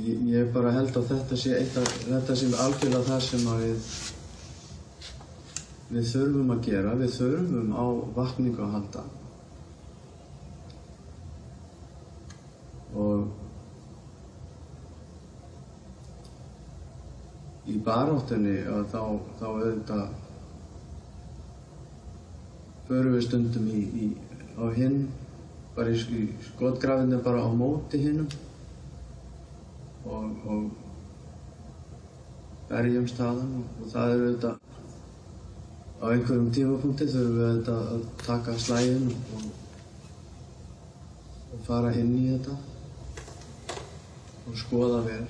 ég, 0.01 0.25
ég 0.33 0.53
bara 0.55 0.73
held 0.75 0.97
að 0.99 1.11
þetta 1.13 1.39
sé 1.39 1.61
af, 1.61 1.93
þetta 2.09 2.37
sé 2.41 2.51
algjörlega 2.65 3.09
það 3.11 3.23
sem 3.29 3.47
að 3.53 3.63
við, 3.65 3.93
við 5.93 6.11
þurfum 6.15 6.55
að 6.57 6.65
gera, 6.67 6.97
við 6.99 7.15
þurfum 7.19 7.71
á 7.79 7.85
vakningu 8.19 8.65
að 8.65 8.75
halda. 8.79 9.07
Og 12.95 13.25
í 17.71 17.79
baráttunni 17.85 18.59
að 18.69 18.85
þá, 18.93 19.01
þá 19.39 19.47
auðvitað 19.49 20.05
förum 22.89 23.15
við 23.17 23.25
stundum 23.25 23.69
í, 23.73 23.83
í, 24.05 24.09
á 24.55 24.65
hinn, 24.77 25.09
bara 25.75 25.91
í, 25.91 26.25
skotgrafinu 26.49 27.19
bara 27.25 27.43
á 27.43 27.51
móti 27.51 27.99
hinnum 28.05 28.29
og, 30.05 30.27
og 30.47 30.71
berjum 32.69 33.09
staðan 33.11 33.57
og, 33.59 33.65
og 33.83 33.91
það 33.93 34.13
er 34.13 34.23
auðvitað 34.27 34.57
á 36.05 36.05
einhverjum 36.13 36.51
tímapunkti 36.55 37.09
þurfum 37.11 37.37
við 37.39 37.47
auðvitað 37.49 37.91
að 37.95 38.07
taka 38.27 38.57
slægin 38.61 39.11
og, 39.11 39.45
og 41.55 41.67
fara 41.67 41.93
inn 41.99 42.15
í 42.19 42.25
þetta 42.29 42.59
og 44.45 44.59
skoða 44.61 45.01
vel. 45.09 45.27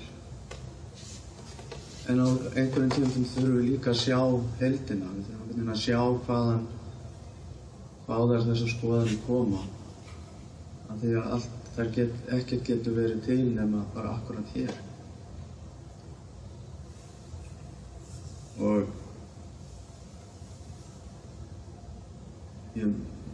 En 2.11 2.21
á 2.21 2.27
einhverjum 2.27 2.93
tímapunkti 2.93 3.33
þurfum 3.33 3.57
við 3.57 3.69
líka 3.71 3.93
að 3.95 4.01
sjá 4.03 4.19
heldina, 4.61 5.13
við 5.17 5.29
þurfum 5.31 5.71
að 5.73 5.83
sjá 5.87 6.01
hvaðan 6.27 6.65
báðar 8.05 8.45
þessar 8.45 8.71
skoðanir 8.73 9.21
koma 9.25 9.61
af 10.89 10.99
því 11.01 11.13
að 11.19 11.31
allt, 11.37 11.55
þar 11.75 11.89
get, 11.95 12.19
ekkert 12.37 12.67
getur 12.69 12.97
verið 12.99 13.23
til 13.25 13.39
nema 13.55 13.81
bara 13.95 14.13
akkurat 14.15 14.51
hér. 14.55 14.75
Og 18.63 18.85
ég, 22.79 22.93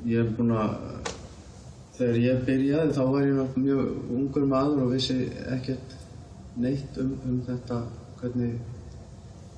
ég 0.09 0.23
er 0.23 0.31
búinn 0.37 0.55
að 0.57 0.73
þegar 1.97 2.21
ég 2.23 2.43
byrjaði 2.47 2.97
þá 2.97 3.03
var 3.13 3.27
ég 3.27 3.57
mjög 3.61 4.13
ungur 4.17 4.47
maður 4.49 4.85
og 4.87 4.93
vissi 4.95 5.17
ekkert 5.53 5.97
neitt 6.61 6.97
um, 7.01 7.13
um 7.27 7.39
þetta 7.45 7.83
hvernig 8.21 8.57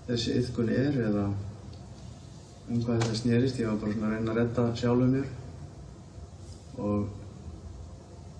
þessi 0.07 0.37
yðkun 0.41 0.71
er 0.73 0.99
eða 1.07 1.27
um 2.69 2.79
hvað 2.83 3.01
þetta 3.01 3.19
snerist. 3.19 3.59
Ég 3.59 3.69
var 3.69 3.81
bara 3.81 3.95
svona 3.95 4.07
að 4.09 4.15
reyna 4.15 4.31
að 4.33 4.39
redda 4.41 4.63
sjálfuð 4.79 5.11
mér 5.17 5.27
og 6.83 7.01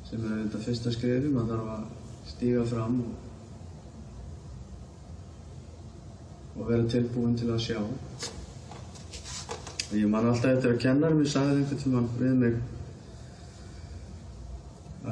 sem 0.09 0.23
er 0.25 0.39
þetta 0.43 0.61
fyrsta 0.63 0.93
skrifi, 0.93 1.29
maður 1.33 1.51
þarf 1.53 1.67
að 1.73 1.83
stíga 2.31 2.63
fram 2.69 2.95
og, 3.03 3.13
og 6.57 6.63
vera 6.69 6.89
tilbúin 6.93 7.37
til 7.37 7.49
að 7.53 7.63
sjá. 7.67 7.79
Og 9.89 9.95
ég 9.99 10.09
man 10.09 10.29
alltaf 10.29 10.55
eftir 10.55 10.73
að 10.73 10.81
kennar 10.81 11.13
mér 11.17 11.29
sagði 11.29 11.59
einhvern 11.61 11.83
tíma 11.83 12.05
við 12.17 12.35
mig 12.43 12.55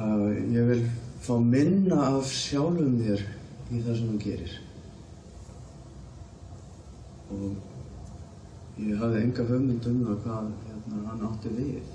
að 0.02 0.22
ég 0.56 0.70
vil 0.72 0.82
fá 1.22 1.34
minna 1.38 1.98
af 2.16 2.30
sjálfum 2.30 2.96
þér 3.02 3.26
í 3.72 3.82
það 3.82 3.98
sem 3.98 4.08
þú 4.08 4.22
gerir. 4.24 4.56
Og 7.32 7.71
ég 8.88 9.00
hafði 9.00 9.24
enga 9.26 9.48
hugmynd 9.48 9.88
um 9.90 9.98
það 10.06 10.22
hvað 10.26 10.52
hérna, 10.68 11.02
hann 11.08 11.26
átti 11.28 11.52
við. 11.56 11.90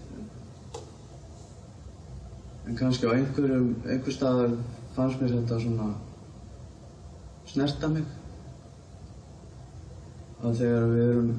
En 2.67 2.75
kannski 2.75 3.07
á 3.07 3.15
einhverjum, 3.15 3.69
einhver 3.87 4.15
staðar 4.15 4.55
fannst 4.95 5.21
mér 5.21 5.35
þetta 5.37 5.59
svona 5.63 5.87
snerta 7.47 7.89
mig. 7.91 8.07
Að 10.43 10.59
þegar 10.61 10.87
við 10.91 11.03
erum, 11.05 11.29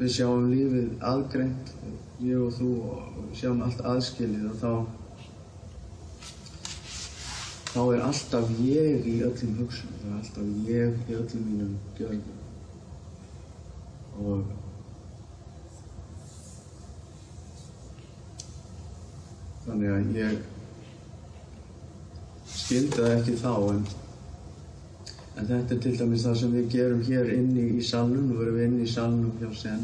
við 0.00 0.12
sjáum 0.16 0.50
lífið 0.52 1.06
aðgreint, 1.10 1.72
ég 2.26 2.42
og 2.42 2.54
þú, 2.58 2.70
og 2.90 3.34
sjáum 3.38 3.62
allt 3.64 3.84
aðskilið 3.92 4.48
og 4.50 4.56
þá, 4.60 4.72
þá 7.70 7.80
er 7.84 8.06
alltaf 8.08 8.56
ég 8.60 9.06
í 9.08 9.20
öllum 9.28 9.60
hugsunum, 9.62 10.00
það 10.02 10.10
er 10.10 10.18
alltaf 10.22 10.72
ég 10.72 11.06
í 11.06 11.20
öllum 11.20 11.46
mínum 11.52 11.78
gjörðum. 12.00 12.35
Og 14.16 14.46
Þannig 19.66 19.90
að 19.90 20.18
ég 20.20 20.42
skildi 22.46 23.00
það 23.00 23.14
ekki 23.16 23.32
þá 23.40 23.50
en, 23.72 23.80
en 25.40 25.48
þetta 25.48 25.74
er 25.74 25.80
til 25.82 25.94
dæmis 25.98 26.26
það 26.26 26.36
sem 26.38 26.52
við 26.54 26.68
gerum 26.74 27.02
hér 27.08 27.32
inni 27.34 27.64
í 27.74 27.82
salnum, 27.88 28.28
erum 28.36 28.60
við 28.60 28.68
inni 28.68 28.86
í 28.86 28.92
salnum 28.92 29.32
hjá 29.40 29.50
sen, 29.58 29.82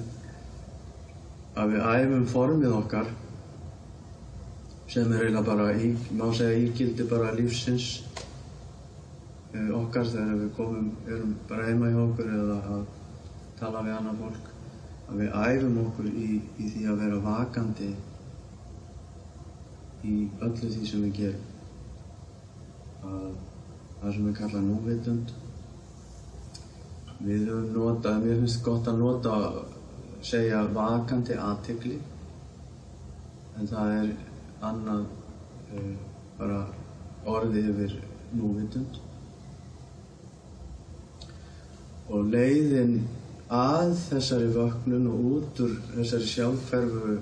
að 1.58 1.74
við 1.74 1.90
æfum 1.96 2.24
formið 2.30 2.76
okkar 2.78 3.10
sem 4.92 5.10
er 5.16 5.26
eiginlega 5.26 5.44
bara, 5.50 5.66
má 6.14 6.26
segja 6.36 6.62
ígildi 6.62 7.08
bara 7.10 7.34
lífsins 7.34 7.90
eh, 9.50 9.70
okkar 9.82 10.06
þegar 10.14 10.34
við 10.44 10.50
komum, 10.60 10.90
erum 11.08 11.36
bara 11.50 11.66
heima 11.72 11.90
hjá 11.90 12.02
okkur 12.06 12.34
eða 12.38 12.58
að 12.76 12.82
tala 13.62 13.82
við 13.86 13.94
annað 13.94 14.22
fólk, 14.24 14.48
að 15.08 15.20
við 15.20 15.36
æfum 15.38 15.78
okkur 15.84 16.08
í, 16.10 16.30
í 16.58 16.70
því 16.72 16.88
að 16.90 17.02
vera 17.04 17.20
vakandi 17.22 17.90
í 20.02 20.14
öllu 20.42 20.70
því 20.72 20.88
sem 20.88 21.04
við 21.06 21.12
gerum. 21.20 21.44
Að 23.06 23.28
það 24.00 24.16
sem 24.16 24.26
við 24.26 24.34
kalla 24.40 24.64
núvitund. 24.66 25.34
Við 27.22 27.44
höfum 27.52 27.70
notað, 27.76 28.18
mér 28.24 28.40
finnst 28.40 28.64
gott 28.66 28.90
að 28.90 28.98
nota, 28.98 29.36
segja 30.26 30.64
vakandi 30.74 31.38
aðtegli, 31.38 32.00
en 33.60 33.70
það 33.70 33.94
er 34.00 34.12
annað 34.66 35.06
uh, 35.06 35.94
bara 36.40 36.60
orði 37.30 37.66
yfir 37.70 37.98
núvitund. 38.34 38.98
Og 42.10 42.26
leiðin 42.32 42.96
að 43.50 43.94
þessari 44.06 44.48
vöknun 44.54 45.08
og 45.10 45.24
út 45.32 45.62
úr 45.64 45.72
þessari 45.94 46.28
sjálfhverfu 46.30 47.16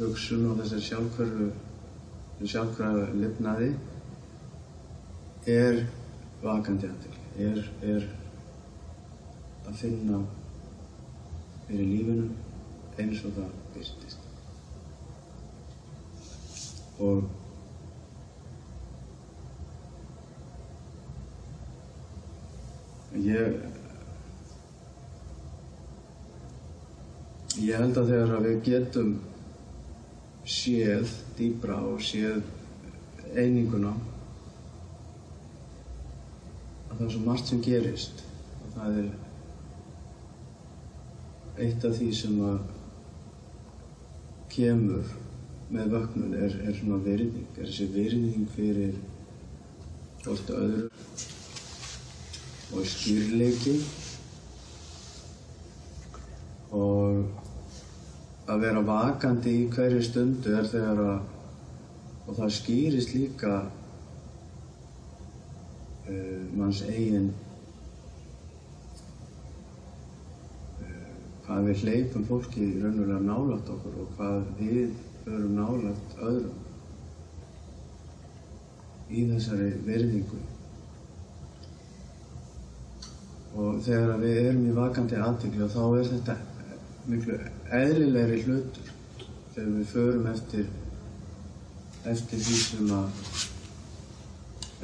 hugsun 0.00 0.46
og 0.48 0.60
þessari 0.62 0.86
sjálfhverfu, 0.86 1.48
sjálfhverfu 2.40 3.18
lifnaði 3.20 3.70
er 5.50 5.82
vakandi 6.40 6.88
aðtegli, 6.88 7.50
er, 7.50 7.60
er 7.84 8.06
að 9.68 9.76
finna 9.82 10.22
fyrir 11.66 11.90
lífinu 11.90 12.30
eins 13.00 13.20
og 13.24 13.36
það 13.36 13.50
byrtist. 13.74 14.26
Og 17.00 17.28
ég 23.20 23.79
ég 27.58 27.74
held 27.74 27.98
að 27.98 28.10
þegar 28.12 28.44
við 28.44 28.62
getum 28.68 29.10
séð 30.46 31.10
dýbra 31.38 31.80
og 31.90 31.98
séð 32.04 32.42
eininguna 33.34 33.90
að 36.90 36.94
það 36.96 37.06
er 37.06 37.12
svo 37.14 37.22
margt 37.24 37.50
sem 37.50 37.60
gerist. 37.64 38.22
Og 38.60 38.68
það 38.76 38.90
er 39.00 39.08
eitt 41.66 41.84
af 41.84 41.96
því 41.98 42.10
sem 42.16 42.36
að 42.46 42.60
kemur 44.50 45.06
með 45.70 45.92
vöknun 45.94 46.34
er, 46.34 46.54
er 46.66 46.74
svona 46.74 46.98
virðing, 47.04 47.50
er 47.56 47.66
þessi 47.68 47.86
virðing 47.94 48.46
fyrir 48.54 48.94
hvort 50.24 50.50
öðru 50.54 50.88
og 52.70 52.86
skýrleiki 52.86 53.76
og 56.76 57.24
að 58.50 58.64
vera 58.64 58.80
vakandi 58.86 59.52
í 59.62 59.68
hverju 59.74 60.00
stundu 60.02 60.56
er 60.58 60.66
þegar 60.70 61.04
að 61.08 61.20
og 62.30 62.36
það 62.38 62.50
skýrist 62.54 63.14
líka 63.16 63.52
uh, 66.06 66.42
manns 66.54 66.82
eigin 66.86 67.30
uh, 70.84 71.10
hvað 71.46 71.68
við 71.68 71.84
hleypum 71.84 72.26
fólki 72.28 72.66
raunverulega 72.76 73.22
nálægt 73.26 73.72
okkur 73.74 73.94
og 74.04 74.08
hvað 74.18 74.38
við 74.60 74.90
förum 75.24 75.54
nálægt 75.58 76.10
öðrum 76.20 76.58
í 79.10 79.26
þessari 79.32 79.70
verðingu 79.88 80.40
og 83.58 83.80
þegar 83.82 84.20
við 84.22 84.36
erum 84.44 84.68
í 84.70 84.76
vakandi 84.76 85.16
aðtökli 85.18 85.66
og 85.66 85.72
þá 85.74 85.82
er 85.88 86.12
þetta 86.12 86.34
miklu 87.10 87.34
eðlilegri 87.70 88.42
hlutur 88.46 88.88
þegar 89.54 89.72
við 89.76 89.90
förum 89.92 90.26
eftir 90.30 90.66
eftir 92.10 92.40
því 92.40 92.56
sem 92.64 92.92
að 92.96 93.08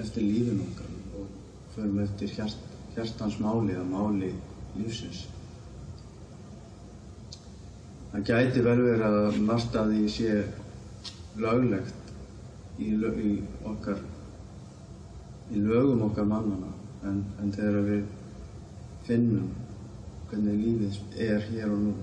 eftir 0.02 0.22
lífin 0.26 0.60
okkar 0.66 0.92
og 1.18 1.30
förum 1.74 2.02
eftir 2.04 2.34
hjart, 2.36 2.76
hjartans 2.94 3.38
máli 3.40 3.74
eða 3.74 3.86
máli 3.88 4.30
lífsins. 4.76 5.24
Það 8.12 8.26
gæti 8.30 8.64
vel 8.64 8.78
verið 8.84 9.06
að 9.06 9.40
margt 9.48 9.76
að 9.76 9.94
því 9.94 10.10
sé 10.12 10.36
löglegt 11.40 12.12
í, 12.78 12.92
lög, 13.00 13.16
í 13.18 13.32
okkar 13.66 14.02
í 15.52 15.62
lögum 15.62 16.04
okkar 16.08 16.28
mannana 16.28 16.72
en, 17.06 17.22
en 17.40 17.52
þegar 17.54 17.86
við 17.86 18.04
finnum 19.06 19.50
hvernig 20.30 20.62
lífið 20.62 21.24
er 21.28 21.44
hér 21.50 21.72
og 21.72 21.82
nú 21.84 21.96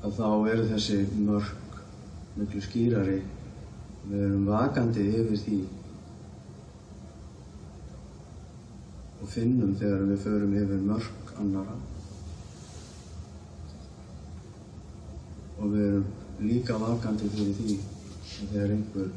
að 0.00 0.16
þá 0.16 0.28
eru 0.52 0.64
þessi 0.70 0.98
mörg 1.26 1.76
miklu 2.38 2.62
skýrari. 2.64 3.20
Við 4.08 4.24
erum 4.24 4.46
vakandi 4.48 5.04
yfir 5.10 5.40
því 5.42 5.58
og 9.20 9.28
finnum 9.28 9.74
þegar 9.76 10.06
við 10.08 10.22
förum 10.24 10.54
yfir 10.56 10.84
mörg 10.88 11.32
annara 11.40 11.74
og 15.60 15.74
við 15.74 15.82
erum 15.88 16.06
líka 16.40 16.78
vakandi 16.80 17.28
fyrir 17.34 17.58
því 17.58 17.76
að 17.76 18.54
þegar 18.54 18.72
einhver 18.76 19.10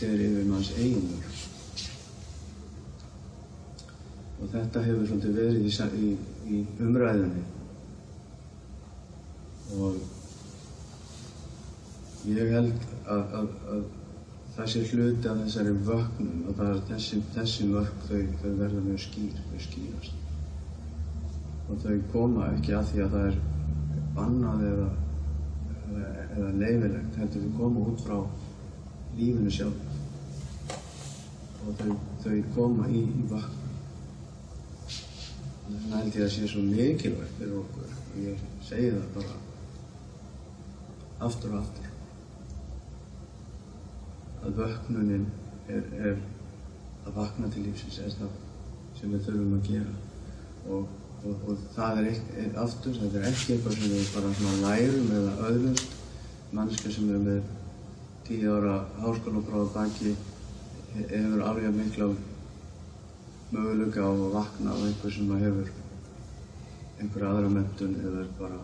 fer 0.00 0.24
yfir 0.26 0.50
manns 0.50 0.72
eigin 0.74 1.06
mörg 1.12 1.38
og 4.40 4.52
þetta 4.56 4.84
hefur 4.88 5.06
svolítið 5.06 5.38
verið 5.38 5.70
í, 5.70 5.72
í, 6.02 6.12
í 6.50 6.60
umræðinni 6.82 7.46
og 9.78 9.94
ég 12.28 12.50
held 12.54 12.86
að, 13.06 13.34
að, 13.40 13.50
að 13.74 13.84
það 14.56 14.70
sé 14.72 14.82
hluti 14.90 15.30
af 15.30 15.38
þessari 15.44 15.74
vöknum 15.88 16.48
og 16.50 16.56
það 16.58 16.72
er 16.72 16.80
þessi, 16.90 17.20
þessi 17.36 17.68
mörg 17.70 18.02
þau, 18.08 18.24
þau 18.42 18.50
verða 18.58 18.82
mjög 18.86 19.04
skýr, 19.04 19.38
þau 19.50 19.60
skýrast. 19.66 20.16
Og 21.70 21.84
þau 21.84 21.94
koma 22.12 22.50
ekki 22.56 22.74
að 22.76 22.90
því 22.90 23.04
að 23.04 23.14
það 23.14 23.28
er 23.28 23.38
bannað 24.16 24.66
eða, 24.70 24.90
eða, 25.86 26.10
eða 26.24 26.50
leifilegt 26.64 27.20
heldur 27.22 27.46
þau 27.46 27.56
koma 27.60 27.86
út 27.92 28.04
frá 28.08 28.18
lífinu 29.20 29.54
sjálf. 29.54 29.88
Og 31.60 31.80
þau, 31.80 31.96
þau 32.24 32.36
koma 32.56 32.90
í, 32.90 33.04
í 33.06 33.26
vatn 33.30 33.60
þannig 35.70 35.96
held 35.96 36.16
ég 36.18 36.24
að 36.26 36.32
sé 36.34 36.48
svo 36.50 36.62
mikilvægt 36.64 37.38
fyrir 37.38 37.60
okkur. 37.60 37.94
Og 38.10 38.18
ég 38.24 38.42
segi 38.66 38.90
það 38.94 39.08
bara 39.16 39.38
aftur 41.20 41.54
og 41.54 41.62
aftur. 41.62 41.88
Að 44.40 44.60
vöknunin 44.62 45.26
er, 45.68 45.84
er 46.00 46.16
að 47.06 47.16
vakna 47.20 47.50
til 47.52 47.66
lífsins 47.66 48.00
er 48.04 48.16
það 48.16 48.34
sem 48.98 49.12
við 49.12 49.26
þurfum 49.28 49.56
að 49.58 49.70
gera. 49.70 49.94
Og, 50.70 50.88
og, 51.24 51.46
og 51.48 51.64
það 51.76 52.02
er 52.02 52.10
ekki, 52.14 52.50
aftur, 52.64 52.98
þetta 53.00 53.20
er 53.20 53.30
ekki 53.30 53.56
eitthvað 53.56 53.78
sem 53.78 53.94
við 53.94 54.12
bara 54.16 54.58
lærum 54.64 55.16
eða 55.20 55.36
öðrumst 55.50 55.96
mannska 56.52 56.90
sem 56.90 57.10
er 57.14 57.22
með 57.22 57.42
tíu 58.26 58.50
ára 58.56 58.80
háskólapráð 58.98 59.68
baki 59.74 60.16
hefur 60.96 61.44
alveg 61.46 61.76
mikla 61.76 62.08
möguleika 63.50 64.02
á 64.02 64.10
að 64.10 64.34
vakna 64.34 64.74
á 64.74 64.78
einhver 64.78 65.14
sem 65.14 65.30
hefur 65.44 65.70
einhverja 66.98 67.30
aðra 67.30 67.52
mentun 67.54 67.94
eða 68.00 68.24
er 68.24 68.32
bara 68.38 68.58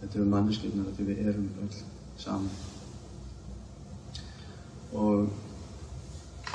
þetta 0.00 0.18
eru 0.18 0.28
manneskirnar 0.30 0.94
því 0.96 1.08
við 1.08 1.28
erum 1.30 1.48
öll 1.64 1.78
saman. 2.20 2.50
Og 4.96 5.28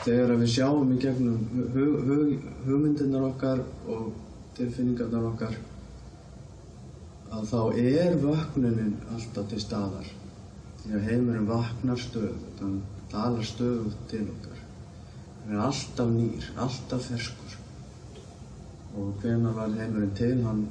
þegar 0.02 0.38
við 0.42 0.54
sjáum 0.56 0.94
í 0.96 1.00
gegnum 1.02 1.68
hug, 1.74 1.98
hug, 2.08 2.48
hugmyndirnar 2.66 3.28
okkar 3.32 3.64
og 3.92 4.12
tilfinningarnar 4.58 5.28
okkar 5.34 5.60
að 7.32 7.46
þá 7.52 7.60
er 7.80 8.18
vaknunin 8.22 8.98
alltaf 9.14 9.48
til 9.52 9.62
staðar. 9.64 10.10
Því 10.82 10.96
að 10.98 11.08
heimurinn 11.12 11.48
vaknar 11.50 12.02
stöð 12.02 12.34
þannig 12.60 13.00
talar 13.12 13.46
stöðu 13.46 13.94
til 14.12 14.26
okkar. 14.32 14.60
Hann 15.42 15.56
er 15.56 15.64
alltaf 15.68 16.12
nýr, 16.12 16.52
alltaf 16.66 17.08
ferskur. 17.12 17.58
Og 18.98 19.16
hvenar 19.22 19.56
var 19.58 19.74
heimurinn 19.78 20.14
til? 20.18 20.36
Hann 20.48 20.68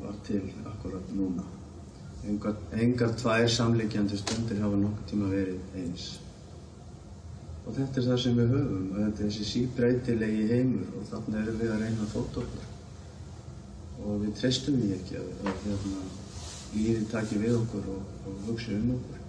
var 0.00 0.20
til 0.26 0.44
akkurat 0.66 1.14
núna 1.14 1.59
engar, 2.28 2.56
engar 2.72 3.14
tvær 3.16 3.46
samlíkjandi 3.48 4.18
stundir 4.18 4.60
hafa 4.62 4.76
nokkur 4.76 5.06
tíma 5.08 5.30
verið 5.32 5.78
eins. 5.80 6.08
Og 7.66 7.76
þetta 7.76 8.00
er 8.00 8.08
það 8.08 8.20
sem 8.24 8.36
við 8.38 8.52
höfum 8.54 8.90
og 8.90 8.98
þetta 8.98 9.22
er 9.22 9.30
þessi 9.30 9.46
síbreytilegi 9.50 10.48
heimur 10.50 10.98
og 10.98 11.06
þannig 11.10 11.40
erum 11.42 11.60
við 11.60 11.72
að 11.74 11.84
reyna 11.84 12.06
að 12.06 12.14
fóta 12.14 12.44
okkur. 12.44 12.68
Og 14.00 14.22
við 14.24 14.36
treystum 14.40 14.80
því 14.80 14.92
ekki 14.96 15.18
að, 15.20 15.32
að 15.44 15.64
hérna, 15.66 16.04
lífið 16.74 17.08
taki 17.12 17.40
við 17.42 17.56
okkur 17.58 17.90
og, 17.94 18.14
og 18.26 18.46
hugsa 18.48 18.76
um 18.76 18.94
okkur. 18.96 19.20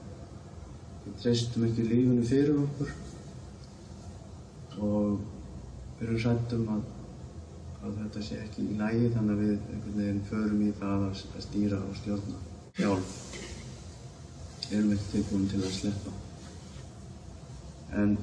Við 1.05 1.19
treystum 1.23 1.67
ekki 1.67 1.89
lífinu 1.89 2.27
fyrir 2.27 2.63
okkur. 2.65 2.95
Og 4.81 5.19
við 5.99 6.07
erum 6.07 6.21
sættum 6.23 6.69
að, 6.77 6.85
að 7.81 7.99
þetta 8.03 8.23
sé 8.27 8.39
ekki 8.45 8.69
í 8.69 8.79
lægi 8.79 9.11
þannig 9.17 9.35
að 9.35 9.43
við 9.43 9.57
einhvern 9.57 9.99
veginn 9.99 10.23
förum 10.31 10.63
í 10.63 10.71
það 10.79 11.09
að, 11.09 11.27
að 11.35 11.45
stýra 11.49 11.83
og 11.83 11.99
stjórna 11.99 12.47
hjálp 12.77 13.17
erum 14.71 14.91
ekki 14.95 15.09
tilbúin 15.11 15.47
til 15.51 15.59
að 15.65 15.73
sleppa? 15.75 16.11
En 17.99 18.13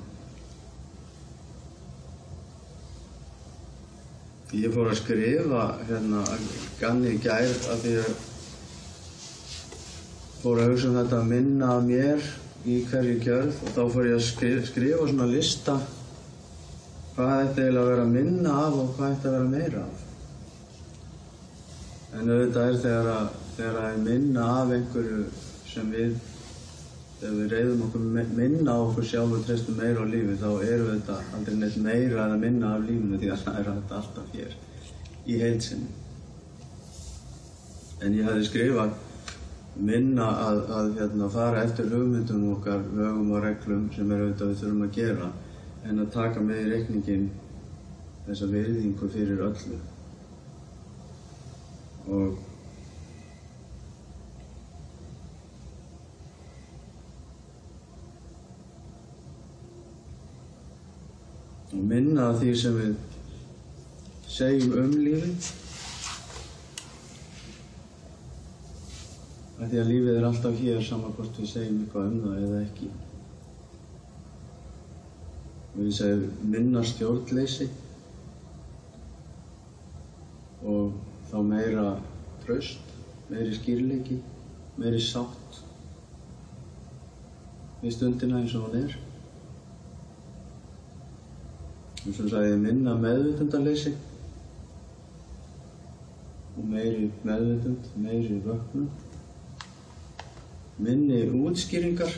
ég 4.56 4.72
fór 4.72 4.88
að 4.88 5.00
skrifa 5.02 5.64
hérna 5.90 6.22
ganni 6.80 7.12
í 7.16 7.20
gær 7.20 7.52
af 7.74 7.82
því 7.82 7.94
að 8.00 8.12
fór 10.38 10.62
að 10.62 10.72
hugsa 10.72 10.88
um 10.88 10.96
þetta 11.02 11.18
að 11.18 11.30
minna 11.34 11.72
að 11.74 11.88
mér 11.90 12.30
í 12.68 12.78
hverju 12.88 13.18
gjörð 13.26 13.60
og 13.66 13.74
þá 13.74 13.82
fór 13.92 14.08
ég 14.08 14.16
að 14.16 14.26
skrifa, 14.30 14.66
skrifa 14.70 15.08
svona 15.10 15.28
lista 15.28 15.74
hvað 17.18 17.42
ætti 17.42 17.66
eiginlega 17.66 17.82
að 17.82 17.90
vera 17.92 18.06
minna 18.14 18.54
af 18.62 18.78
og 18.78 18.94
hvað 18.96 19.12
ætti 19.16 19.28
að 19.28 19.36
vera 19.36 19.52
meira 19.52 19.84
af. 19.84 20.06
En 22.14 22.32
auðvitað 22.32 22.70
er 22.70 22.80
þegar 22.86 23.12
að 23.18 23.28
þegar 23.58 23.78
að 23.82 24.02
minna 24.06 24.48
af 24.62 24.72
einhverju 24.76 25.22
sem 25.66 25.88
við 25.90 26.12
þegar 27.18 27.32
við 27.34 27.48
reyðum 27.52 27.80
okkur 27.88 28.04
minna 28.38 28.76
á 28.78 28.78
okkur 28.84 29.06
sjálf 29.10 29.34
og 29.34 29.46
treystum 29.46 29.80
meira 29.80 30.04
á 30.06 30.06
lífi 30.06 30.36
þá 30.38 30.50
eru 30.62 30.84
þetta 30.92 31.16
aldrei 31.34 31.56
neitt 31.58 31.78
meira 31.82 32.26
að 32.28 32.36
minna 32.44 32.70
af 32.76 32.84
lífinu 32.86 33.18
því 33.18 33.32
að 33.34 33.42
það 33.46 33.58
er 33.58 33.70
þetta 33.72 33.98
alltaf 33.98 34.36
hér 34.36 34.54
í 35.26 35.40
heilsinni. 35.42 35.90
En 37.98 38.14
ég 38.14 38.28
hefði 38.30 38.46
skrifað 38.46 38.94
minna 39.90 40.28
að, 40.44 40.60
að 40.78 40.94
hérna, 41.00 41.30
fara 41.34 41.64
eftir 41.66 41.90
hugmyndum 41.90 42.46
okkar, 42.54 42.84
lögum 42.94 43.34
og 43.34 43.42
reglum 43.42 43.88
sem 43.94 44.10
er 44.14 44.22
auðvitað 44.22 44.52
við 44.52 44.62
þurfum 44.62 44.86
að 44.86 44.96
gera 45.00 45.32
en 45.88 46.02
að 46.04 46.12
taka 46.14 46.42
með 46.42 46.62
í 46.62 46.70
reikningin 46.72 47.30
þessa 48.28 48.52
virðingu 48.52 49.10
fyrir 49.10 49.42
öllu. 49.48 49.80
Og 52.08 52.38
og 61.72 61.80
minna 61.84 62.28
af 62.30 62.38
því 62.40 62.52
sem 62.56 62.76
við 62.78 62.94
segjum 64.28 64.76
um 64.82 64.94
lífið. 64.96 65.48
Því 69.58 69.80
að 69.82 69.90
lífið 69.90 70.14
er 70.14 70.26
alltaf 70.28 70.60
hér 70.62 70.80
saman 70.86 71.12
hvort 71.16 71.40
við 71.42 71.50
segjum 71.50 71.82
eitthvað 71.82 72.08
um 72.08 72.20
það 72.24 72.44
eða 72.46 72.60
ekki. 72.62 72.90
Og 75.74 75.80
við 75.82 75.92
segjum 75.98 76.52
minna 76.54 76.84
stjórnleysi. 76.92 77.68
Og 80.68 80.94
þá 81.28 81.36
meira 81.50 81.88
tröst, 82.44 82.94
meiri 83.28 83.52
skýrleiki, 83.56 84.22
meiri 84.80 85.02
sátt 85.02 85.60
við 87.82 87.94
stundina 87.94 88.40
eins 88.40 88.56
og 88.58 88.66
hún 88.66 88.80
er 88.80 88.96
eins 92.04 92.20
og 92.22 92.30
sagði 92.30 92.56
minna 92.62 92.94
meðvitundarleysi 92.98 93.92
og 96.58 96.64
meiri 96.66 97.10
meðvitund, 97.26 97.82
meiri 98.02 98.38
vöknum 98.44 98.88
minni 100.78 101.20
útskýringar 101.34 102.12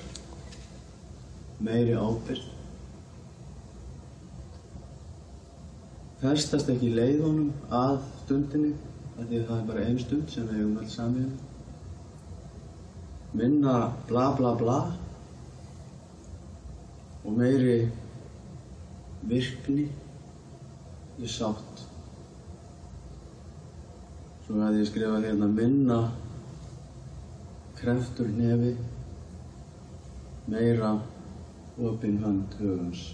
meiri 1.64 1.94
ábyrg 1.96 2.44
festast 6.20 6.68
ekki 6.72 6.90
leiðunum 6.92 7.52
að 7.72 7.96
stundinni 8.24 8.72
af 9.16 9.24
því 9.28 9.36
að 9.38 9.46
það 9.48 9.56
er 9.58 9.68
bara 9.70 9.86
einn 9.86 10.00
stund 10.02 10.26
sem 10.32 10.48
við 10.48 10.58
hefum 10.60 10.78
alls 10.82 10.96
samið 10.98 11.30
minna 13.40 13.76
bla 14.10 14.26
bla 14.36 14.52
bla 14.60 14.78
og 17.24 17.32
meiri 17.36 17.78
virkni 19.28 19.86
í 21.20 21.28
sátt. 21.28 21.84
Svo 24.46 24.58
hefði 24.64 24.82
ég 24.82 24.90
skrifað 24.90 25.28
hérna 25.28 25.48
minna 25.52 26.00
kreftur 27.80 28.28
nefi, 28.36 28.74
meira 30.50 30.96
opin 31.80 32.18
hönd 32.24 32.56
hugans. 32.60 33.06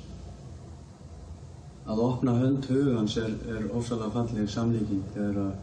Að 1.87 2.03
opna 2.03 2.35
hönd 2.41 2.67
hugans 2.71 3.15
er, 3.23 3.37
er 3.53 3.69
ofsalega 3.71 4.15
falleg 4.17 4.51
samlíking 4.51 5.05
þegar 5.15 5.43
að 5.45 5.55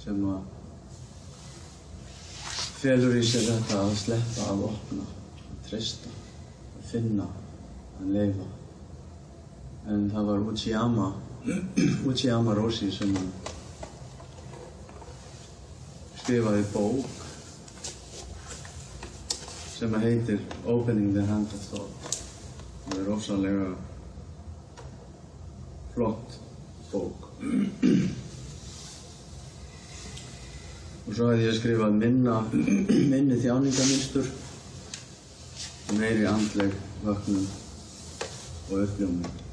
sem 0.00 0.20
að 0.28 0.52
felur 2.76 3.16
í 3.16 3.22
sér 3.24 3.48
þetta 3.48 3.80
að 3.86 3.96
sleppa, 4.02 4.50
að 4.52 4.66
opna, 4.68 5.06
að 5.46 5.64
treysta, 5.70 6.12
að 6.76 6.84
finna, 6.92 7.30
að 7.96 8.12
leifa 8.18 8.55
en 9.86 10.08
það 10.10 10.24
var 10.30 10.40
Uchiyama 10.50 11.10
Uchiyama 12.10 12.54
Roshi 12.58 12.88
sem 12.90 13.12
skrifaði 16.18 16.64
bók 16.72 17.22
sem 19.76 19.94
heitir 20.02 20.40
Opening 20.64 21.12
the 21.14 21.22
Hand 21.28 21.52
of 21.52 21.68
Thought. 21.70 22.16
Það 22.86 22.98
er 23.02 23.10
ofsalega 23.12 23.68
flott 25.94 26.38
bók. 26.90 27.30
Og 31.06 31.14
svo 31.14 31.30
hefði 31.30 31.46
ég 31.46 31.58
skrifað 31.60 31.98
minna 32.00 32.40
minni 32.50 33.38
þjáningaminstur 33.38 34.34
meiri 36.00 36.26
andleg 36.26 36.74
vöknum 37.06 37.44
og 37.46 38.80
uppljómið 38.80 39.45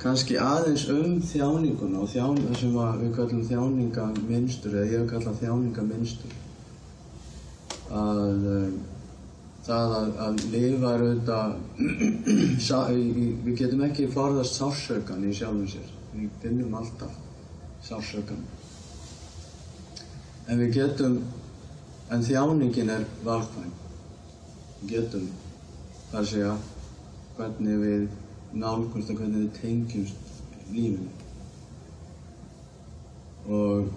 kannski 0.00 0.38
aðeins 0.40 0.86
um 0.92 1.18
þjáninguna 1.24 2.04
og 2.04 2.08
þján, 2.12 2.38
sem 2.58 2.76
við 3.02 3.10
kallum 3.16 3.42
þjáningaminstur 3.48 4.78
eða 4.80 4.92
ég 4.94 5.10
kalla 5.10 5.34
þjáningaminstur 5.40 6.38
að 7.90 8.46
um, 8.54 8.78
það 9.66 9.96
að, 9.96 10.12
að 10.26 10.38
lifa 10.54 10.94
er 10.94 11.04
auðvitað 11.06 11.50
við 13.44 13.58
getum 13.58 13.84
ekki 13.86 14.08
forðast 14.14 14.56
sársökan 14.56 15.26
í 15.26 15.34
sjálfum 15.36 15.68
sér. 15.68 15.92
Við 16.14 16.30
finnum 16.42 16.74
alltaf 16.78 17.12
sársökan 17.86 18.40
en 20.50 20.58
við 20.58 20.72
getum 20.74 21.20
en 22.10 22.24
þjáningin 22.26 22.90
er 22.90 23.04
valkvæm. 23.26 23.70
Við 24.80 24.96
getum 24.96 25.28
þar 26.10 26.26
segja 26.32 26.56
hvernig 27.36 27.84
við 27.84 28.08
nálgumst 28.52 29.10
og 29.12 29.20
hvernig 29.20 29.44
við 29.44 29.52
tengjumst 29.60 30.16
lífinu. 30.70 31.10
Og 33.50 33.90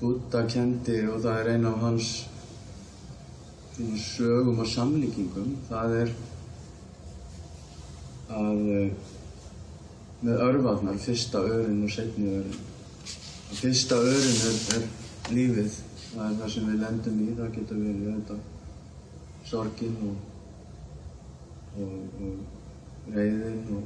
Buddha 0.00 0.44
kendi 0.46 1.00
og 1.10 1.20
það 1.24 1.40
er 1.40 1.52
eina 1.54 1.74
af 1.74 1.84
hans 1.86 2.10
sögum 4.02 4.58
og 4.58 4.66
samlíkingum 4.66 5.54
það 5.68 5.94
er 6.02 6.16
að 8.38 8.64
eh, 8.74 8.90
með 10.20 10.40
örvarnar, 10.42 10.96
fyrsta 10.98 11.42
örin 11.46 11.84
og 11.86 11.92
setni 11.94 12.30
örin. 12.40 12.56
Og 13.50 13.60
fyrsta 13.60 13.98
örin 14.02 14.40
er, 14.48 14.56
er 14.76 15.34
lífið. 15.34 15.76
Það 16.08 16.24
er 16.24 16.38
það 16.40 16.50
sem 16.54 16.66
við 16.70 16.80
lendum 16.82 17.20
í 17.22 17.28
það 17.38 17.52
getur 17.54 17.82
verið 17.84 18.08
þetta 18.16 18.38
sorgin 19.46 19.96
og, 20.08 20.16
og, 21.78 21.92
og 22.22 23.14
reyðin 23.14 23.60
og 23.76 23.82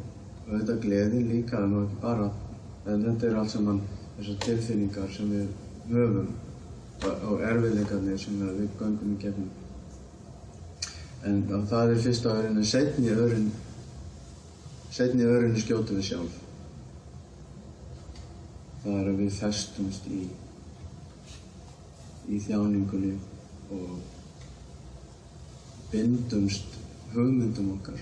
auðvitað 0.48 0.81
gleðin 0.85 1.28
líka 1.31 1.62
en 1.62 1.74
ekki 1.83 1.98
bara 2.02 2.28
en 2.87 3.05
þetta 3.07 3.28
er 3.28 3.40
allt 3.40 3.52
saman 3.52 3.83
þessar 4.16 4.38
tilfinningar 4.46 5.11
sem 5.14 5.31
við 5.31 5.46
höfum 5.92 6.31
og, 7.02 7.40
erfiðleikarnir 7.42 8.18
sem 8.20 8.38
við 8.42 8.68
göngum 8.81 9.14
í 9.14 9.18
gegnum 9.22 9.50
en 11.22 11.66
það 11.70 11.94
er 11.94 12.05
fyrsta 12.07 12.37
örin 12.40 12.59
en 12.59 12.70
setni 12.72 13.11
örin 13.14 13.50
setni 14.90 15.26
örin 15.26 15.59
skjótu 15.59 15.98
við 15.98 16.09
sjálf 16.11 16.38
það 18.83 18.96
er 18.98 19.11
að 19.12 19.20
við 19.22 19.37
festumst 19.38 20.09
í 20.11 20.22
í 22.33 22.38
þjáningunni 22.42 23.14
og 23.72 23.96
bindumst 25.92 26.82
hugmyndum 27.14 27.72
okkar. 27.77 28.01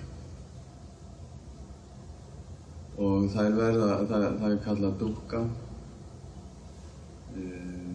Og 3.00 3.26
það 3.32 3.46
er 3.48 3.56
verða, 3.56 3.90
það, 4.10 4.24
það 4.40 4.54
er 4.54 4.62
kallað 4.64 4.96
dúkka. 5.00 5.42
Um, 7.40 7.94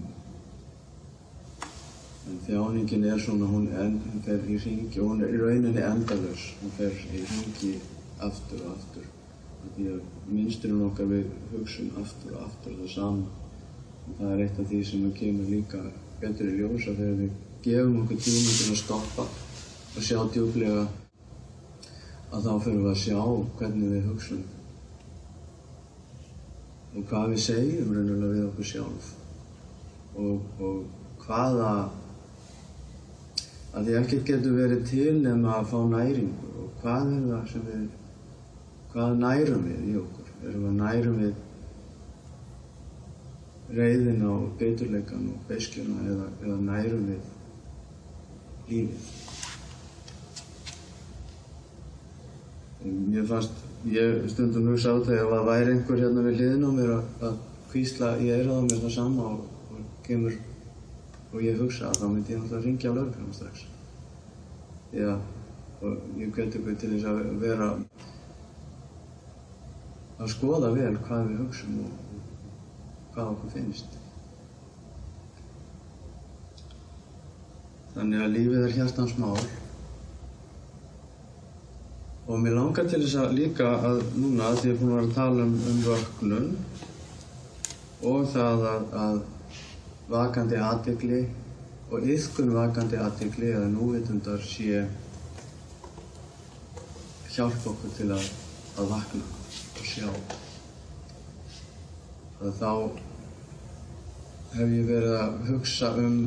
en 2.25 2.39
þjáningin 2.47 3.05
er 3.11 3.21
svona, 3.21 3.49
hún, 3.51 3.67
en, 3.83 3.99
hún 4.05 4.23
fer 4.25 4.47
í 4.49 4.57
ringi 4.63 5.03
og 5.03 5.11
hún 5.13 5.25
er 5.25 5.35
í 5.35 5.41
rauninni 5.43 5.83
endalaus, 5.85 6.47
hún 6.61 6.73
fer 6.79 6.95
í 7.11 7.21
ringi 7.21 7.75
aftur 8.25 8.65
og 8.65 8.73
aftur. 8.77 9.11
Því 9.75 9.87
að 9.93 10.01
minnsturinn 10.29 10.85
okkar 10.87 11.09
við 11.09 11.29
hugsun 11.53 11.93
aftur 12.01 12.37
og 12.37 12.47
aftur 12.47 12.77
það 12.81 12.93
sama. 12.95 13.29
Og 14.05 14.19
það 14.19 14.33
er 14.33 14.43
eitt 14.45 14.59
af 14.61 14.69
því 14.69 14.83
sem 14.85 15.05
að 15.07 15.15
kemur 15.19 15.53
líka 15.53 15.81
betur 16.21 16.49
í 16.49 16.59
ljósa 16.59 16.93
þegar 16.97 17.17
við 17.23 17.41
gefum 17.65 17.97
okkur 18.03 18.21
tíma 18.21 18.53
til 18.59 18.69
að 18.73 18.79
stoppa 18.81 19.25
og 19.95 20.03
sjá 20.05 20.19
djúplega 20.33 20.85
að 22.31 22.45
þá 22.47 22.53
fyrir 22.65 22.81
við 22.81 22.91
að 22.91 23.01
sjá 23.03 23.19
hvernig 23.59 23.91
við 23.93 24.07
hugsum 24.09 24.43
og 26.95 27.03
hvað 27.09 27.31
við 27.33 27.41
segjum 27.43 27.91
raunulega 27.91 28.31
við 28.31 28.43
okkur 28.47 28.67
sjálf. 28.69 29.07
Og, 30.15 30.37
og 30.63 31.25
hvaða 31.25 31.71
að 33.75 33.89
því 33.89 33.97
ekkert 33.99 34.29
getur 34.29 34.55
verið 34.55 34.85
til 34.87 35.15
nema 35.19 35.57
að 35.57 35.69
fá 35.73 35.79
næringu. 35.91 36.51
Og 36.61 36.69
hvað 36.79 37.11
er 37.17 37.25
það 37.31 37.49
sem 37.51 37.65
við 37.67 37.83
hvað 38.93 39.17
nærum 39.25 39.67
við 39.67 39.89
í 39.89 39.97
okkur? 39.99 40.31
Erum 40.45 40.63
við 40.69 40.77
nærum 40.79 41.19
við 41.25 41.35
reyðina 43.75 44.31
og 44.31 44.49
beturleikan 44.59 45.29
og 45.33 45.45
beiskjuna 45.49 46.03
eða, 46.05 46.31
eða 46.45 46.57
nærum 46.69 47.07
við 47.09 47.23
lífið 48.69 49.24
Mér 52.85 53.25
fannst, 53.25 53.51
ég 53.89 54.27
stundum 54.29 54.67
hugsa 54.69 54.91
á 54.93 54.97
ef 55.01 55.07
það 55.09 55.47
væri 55.47 55.71
einhver 55.73 56.01
hérna 56.03 56.25
við 56.25 56.35
liðin 56.41 56.65
á 56.69 56.71
mér 56.77 56.91
að, 56.95 57.07
að 57.29 57.39
kvísla 57.71 58.11
í 58.21 58.27
eirað 58.29 58.59
á 58.61 58.67
mér 58.67 58.83
það 58.83 58.93
sama 58.93 59.25
og, 59.31 59.47
og 59.73 59.87
kemur 60.05 60.35
og 61.31 61.41
ég 61.41 61.57
hugsa 61.61 61.89
að 61.89 61.97
þá 62.01 62.05
myndi 62.11 62.35
ég 62.35 62.43
náttúrulega 62.43 62.65
ringja 62.67 62.91
á 62.93 62.97
lögregluna 62.97 63.37
strax. 63.39 63.65
Já, 64.93 65.11
og 65.81 66.21
ég 66.21 66.37
hveti 66.37 66.61
ykkur 66.61 66.77
til 66.83 66.91
þess 66.93 67.09
að 67.09 67.33
vera 67.41 67.71
að 70.21 70.31
skoða 70.37 70.71
vel 70.77 70.93
hvað 71.09 71.27
við 71.31 71.41
hugsum 71.41 71.83
og, 71.87 71.99
og 72.13 73.13
hvað 73.17 73.33
okkur 73.33 73.55
finnst. 73.57 74.01
Þannig 77.95 78.21
að 78.21 78.33
lífið 78.37 78.67
er 78.67 78.75
hjartans 78.77 79.17
mál 79.17 79.39
og 82.27 82.39
mér 82.41 82.55
langar 82.57 82.87
til 82.89 83.03
þess 83.03 83.19
að 83.21 83.35
líka 83.37 83.65
að 83.85 83.99
núna 84.17 84.47
að 84.49 84.59
því 84.59 84.69
ég 84.69 84.75
er 84.75 84.79
búin 84.79 84.91
að 84.91 84.95
vera 84.95 85.07
að 85.07 85.17
tala 85.17 85.43
um, 85.45 85.55
um 85.69 85.81
vöknun 85.85 86.47
og 88.11 88.23
það 88.31 88.63
að, 88.69 88.87
að 89.01 89.19
vakandi 90.09 90.61
aðtegli 90.61 91.19
og 91.91 92.07
yðkun 92.13 92.55
vakandi 92.55 92.97
aðtegli 93.01 93.51
eða 93.51 93.67
núvitundar 93.69 94.41
sé 94.45 94.87
hjálp 97.35 97.67
okkur 97.71 97.93
til 97.97 98.07
að, 98.15 98.25
að 98.79 98.89
vakna 98.95 99.25
og 99.75 99.85
sjá. 99.85 100.09
Að 102.41 102.57
þá 102.57 102.71
hef 104.55 104.73
ég 104.79 104.89
verið 104.89 105.13
að 105.19 105.37
hugsa 105.51 105.91
um 105.99 106.17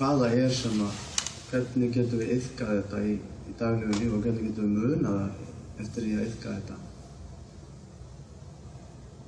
hvaða 0.00 0.32
er 0.34 0.50
sem 0.56 0.82
að 0.82 0.98
hvernig 1.50 1.94
getum 1.94 2.22
við 2.24 2.34
yðkað 2.38 2.74
þetta 2.74 3.04
í 3.06 3.14
daglegu 3.58 3.98
líf 4.00 4.12
og 4.16 4.24
hvernig 4.24 4.48
getum 4.48 4.74
við 4.74 4.94
munað 4.98 5.80
eftir 5.82 6.06
því 6.06 6.14
að 6.16 6.26
yfka 6.28 6.54
þetta. 6.56 6.76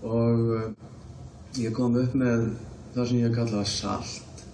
Og 0.06 0.42
uh, 0.56 0.68
ég 1.62 1.74
kom 1.76 1.96
upp 1.98 2.14
með 2.18 2.46
það 2.94 3.08
sem 3.10 3.22
ég 3.22 3.34
kalla 3.36 3.64
SALT, 3.70 4.44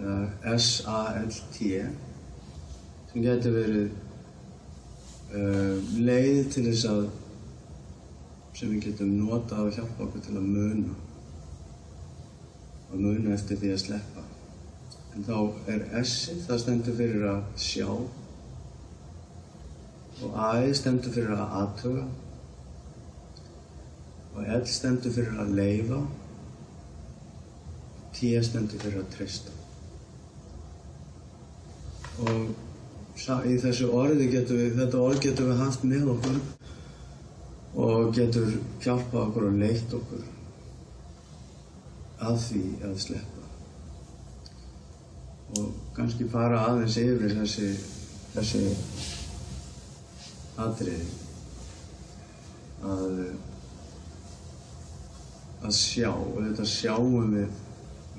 uh, 0.00 0.26
S-A-L-T, 0.56 1.72
sem 3.10 3.24
getur 3.24 3.56
verið 3.56 3.88
uh, 5.34 5.76
leið 5.98 6.42
til 6.54 6.66
þess 6.70 6.86
að 6.90 7.02
sem 8.60 8.72
við 8.74 8.90
getum 8.90 9.14
notað 9.22 9.68
og 9.68 9.76
hjálpa 9.78 10.04
okkur 10.04 10.24
til 10.26 10.36
að 10.36 10.48
muna 10.50 10.96
og 12.90 12.96
muna 12.98 13.36
eftir 13.36 13.60
því 13.60 13.70
að 13.74 13.82
sleppa. 13.84 14.24
En 15.14 15.24
þá 15.26 15.36
er 15.70 15.84
S-ið, 16.02 16.42
það 16.46 16.60
stendur 16.64 16.98
fyrir 16.98 17.28
að 17.30 17.46
sjá 17.58 17.86
og 20.20 20.34
A 20.36 20.50
stendur 20.76 21.14
fyrir 21.14 21.36
að 21.36 21.54
aðtöga 21.60 22.06
og 24.34 24.50
L 24.56 24.66
stendur 24.68 25.14
fyrir 25.14 25.38
að 25.40 25.54
leifa 25.58 26.00
T 28.14 28.32
stendur 28.44 28.82
fyrir 28.82 29.00
að 29.00 29.12
treysta. 29.14 29.52
Og 32.20 33.46
í 33.48 33.54
þessu 33.62 33.88
orði 33.96 34.26
getum 34.32 34.58
við 34.60 34.74
þetta 34.80 35.04
orð 35.06 35.22
getum 35.24 35.50
við 35.52 35.62
haft 35.62 35.86
með 35.88 36.10
okkur. 36.16 36.40
Og 37.80 38.10
getur 38.16 38.50
hjálpað 38.82 39.22
okkur 39.22 39.46
og 39.46 39.58
leitt 39.62 39.94
okkur 39.96 40.26
að 42.20 42.40
því 42.44 42.64
að 42.84 42.96
sleppa. 43.06 43.46
Og 45.56 45.70
kannski 45.96 46.28
fara 46.28 46.66
aðeins 46.66 46.98
yfir 47.00 47.38
þessi 47.38 47.70
þessi 48.34 48.66
atriði. 50.58 51.06
Að 52.80 53.22
að 55.60 55.74
sjá 55.76 56.08
og 56.08 56.38
þetta 56.40 56.64
sjáum 56.64 57.34
við 57.34 57.58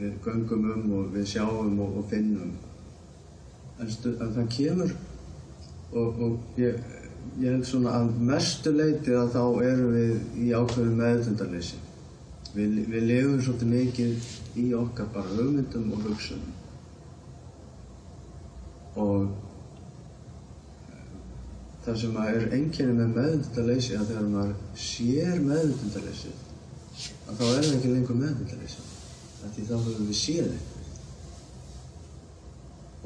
við 0.02 0.18
göngum 0.26 0.66
um 0.74 0.92
og 0.98 1.14
við 1.14 1.28
sjáum 1.36 1.80
og, 1.82 1.98
og 2.02 2.10
finnum. 2.10 2.54
En, 3.82 3.90
stu, 3.90 4.14
en 4.22 4.34
það 4.36 4.50
kemur 4.56 4.96
og, 5.92 6.22
og 6.26 6.60
ég, 6.62 6.78
ég 7.42 7.56
hef 7.56 7.68
svona 7.70 7.96
að 8.00 8.12
mestu 8.30 8.74
leiti 8.74 9.14
að 9.18 9.34
þá 9.36 9.44
erum 9.66 9.96
við 9.96 10.42
í 10.42 10.52
ákveðum 10.54 11.00
meðtundarleysi 11.02 11.80
við, 12.56 12.80
við 12.92 13.08
lifum 13.10 13.40
svolítið 13.42 13.74
mikið 13.76 14.30
í 14.62 14.68
okkar 14.78 15.10
bara 15.14 15.38
hugmyndum 15.38 15.92
og 15.96 16.06
hugsunum. 16.08 16.58
Og 19.02 19.30
það 21.86 22.00
sem 22.04 22.18
er 22.22 22.48
einkenni 22.54 22.94
með 22.98 23.14
meðvendaleysi 23.18 23.98
að 23.98 24.10
þegar 24.12 24.32
maður 24.36 24.82
sér 24.86 25.44
meðvendaleysið 25.48 26.48
að 27.02 27.40
þá 27.40 27.46
er 27.48 27.64
það 27.66 27.76
ekki 27.78 27.94
lengur 27.96 28.20
meðvendaleysi 28.20 28.90
að 29.42 29.56
því 29.56 29.66
þá 29.70 29.74
höfum 29.78 30.10
við 30.10 30.20
séð 30.20 30.52
eitthvað. 30.52 30.78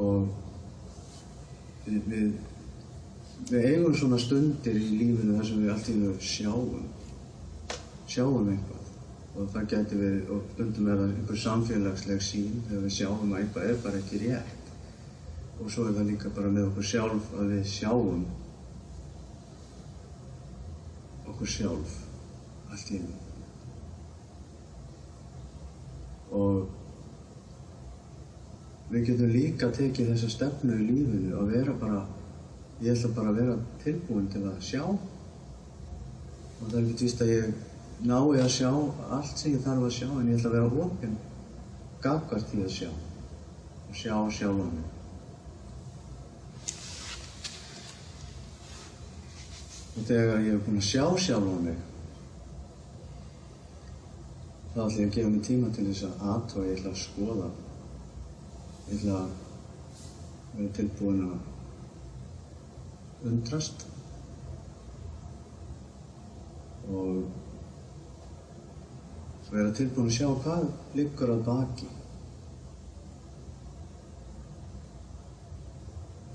Og 0.05 0.27
við, 1.85 2.01
við, 2.11 2.27
við 3.51 3.67
eigum 3.71 3.95
svona 3.95 4.19
stundir 4.19 4.79
í 4.79 4.89
lífinu 4.99 5.37
þar 5.37 5.49
sem 5.49 5.61
við 5.63 5.73
allt 5.75 5.91
í 5.91 5.97
þau 6.01 6.15
sjáum 6.31 6.83
sjáum 8.11 8.51
eitthvað. 8.51 8.81
Og 9.35 9.49
það 9.51 9.69
getur 9.71 9.99
við, 9.99 10.19
og 10.31 10.43
stundum 10.53 10.89
er 10.91 11.01
það 11.01 11.13
einhver 11.13 11.41
samfélagsleg 11.43 12.23
sín 12.23 12.61
þegar 12.67 12.85
við 12.85 12.97
sjáum 12.97 13.33
að 13.33 13.41
eitthvað 13.41 13.69
er 13.69 13.81
bara 13.83 14.01
ekki 14.01 14.21
rétt. 14.25 14.73
Og 15.55 15.71
svo 15.71 15.87
er 15.87 15.95
það 15.95 16.09
líka 16.11 16.31
bara 16.35 16.51
með 16.51 16.69
okkur 16.69 16.89
sjálf 16.91 17.31
að 17.39 17.53
við 17.55 17.69
sjáum 17.71 18.25
okkur 21.31 21.49
sjálf 21.49 21.93
allt 22.71 22.91
í 22.91 22.99
einu. 22.99 23.15
Og 26.35 26.65
við 28.91 29.07
getum 29.09 29.33
líka 29.33 29.69
tekið 29.75 30.11
þessa 30.13 30.31
stefnu 30.33 30.79
í 30.79 30.87
lífinu 30.89 31.37
að 31.39 31.53
vera 31.53 31.75
bara 31.81 32.01
ég 32.81 32.91
ætla 32.95 33.13
bara 33.15 33.31
að 33.31 33.39
vera 33.41 33.55
tilbúin 33.83 34.27
til 34.33 34.43
að 34.49 34.59
sjá. 34.69 34.83
Og 34.85 36.65
það 36.65 36.79
er 36.81 36.89
ekki 36.89 37.07
víst 37.07 37.23
að 37.23 37.33
ég 37.35 37.45
nái 38.05 38.41
að 38.41 38.51
sjá 38.57 38.71
allt 39.19 39.37
sem 39.37 39.55
ég 39.55 39.63
þarf 39.63 39.87
að 39.87 39.95
sjá 39.99 40.09
en 40.09 40.27
ég 40.29 40.37
ætla 40.39 40.51
að 40.51 40.57
vera 40.59 40.83
ofinn 40.87 41.15
gafkvært 42.03 42.51
því 42.51 42.65
að 42.65 42.75
sjá. 42.79 42.91
Og 43.85 43.97
sjá 44.01 44.15
sjálfa 44.39 44.69
mig 44.73 44.94
og 49.95 50.01
þegar 50.03 50.43
ég 50.43 50.53
er 50.53 50.63
búinn 50.65 50.81
að 50.81 50.89
sjá 50.89 51.05
sjálfa 51.25 51.57
mig 51.63 51.79
þá 54.73 54.79
ætla 54.83 54.99
ég 54.99 55.07
að 55.07 55.15
gefa 55.15 55.31
mig 55.31 55.43
tíma 55.47 55.67
til 55.71 55.85
þess 55.87 56.03
að 56.09 56.23
aðtóa, 56.33 56.67
ég 56.67 56.75
ætla 56.75 56.91
að 56.91 57.03
skoða 57.05 57.49
ég 58.85 58.95
ætla 58.97 59.15
að 59.21 59.29
vera 60.55 60.71
tilbúin 60.79 61.21
að 61.29 61.37
undrast 63.31 63.77
og 66.91 67.11
vera 69.55 69.71
tilbúin 69.77 70.09
að 70.09 70.17
sjá 70.17 70.27
hvað 70.43 70.65
liggur 70.97 71.31
að 71.31 71.45
baki. 71.45 71.87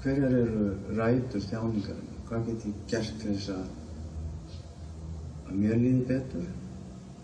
Hverjar 0.00 0.36
eru 0.38 0.68
rætur 0.96 1.44
þjáningarinn 1.44 2.09
hvað 2.31 2.47
get 2.47 2.64
ég 2.70 2.74
gert 2.87 3.14
til 3.18 3.33
þess 3.35 3.49
að 3.57 3.64
að 5.51 5.57
mér 5.59 5.81
líði 5.83 6.05
betur. 6.07 6.47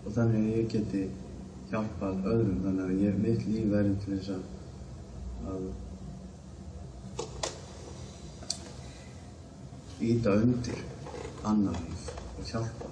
Og 0.03 0.09
þannig 0.15 0.39
að 0.41 0.55
ég 0.57 0.65
geti 0.73 1.03
hjálpað 1.71 2.15
öðrum. 2.27 2.57
Þannig 2.65 2.83
að 2.85 3.03
ég, 3.05 3.13
mitt 3.23 3.41
líf 3.47 3.65
verður 3.71 3.97
til 4.03 4.13
þess 4.17 4.29
að, 4.35 4.43
að 5.53 5.63
íta 10.07 10.31
undir 10.41 10.81
annar 11.47 11.77
líf 11.85 12.03
og 12.11 12.43
hjálpa. 12.51 12.89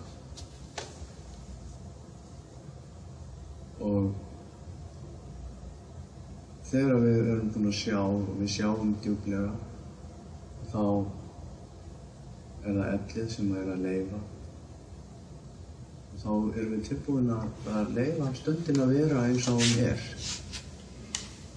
Og 3.86 4.04
þegar 6.72 6.98
við 7.04 7.18
erum 7.36 7.52
búin 7.54 7.70
að 7.70 7.80
sjá 7.84 8.00
og 8.00 8.34
við 8.40 8.50
sjáum 8.56 8.92
djúplega 9.04 9.52
þá 10.72 10.84
það 12.74 12.88
ellið 12.96 13.30
sem 13.36 13.52
er 13.60 13.68
að 13.76 13.84
leifa 13.86 14.20
og 16.16 16.22
þá 16.22 16.30
erum 16.58 16.72
við 16.72 16.84
tilbúin 16.88 17.30
að, 17.36 17.90
leifa 17.94 18.28
stundin 18.40 18.82
að 18.82 18.94
vera 18.96 19.24
eins 19.28 19.48
og 19.52 19.60
hún 19.60 19.74
er. 19.84 20.02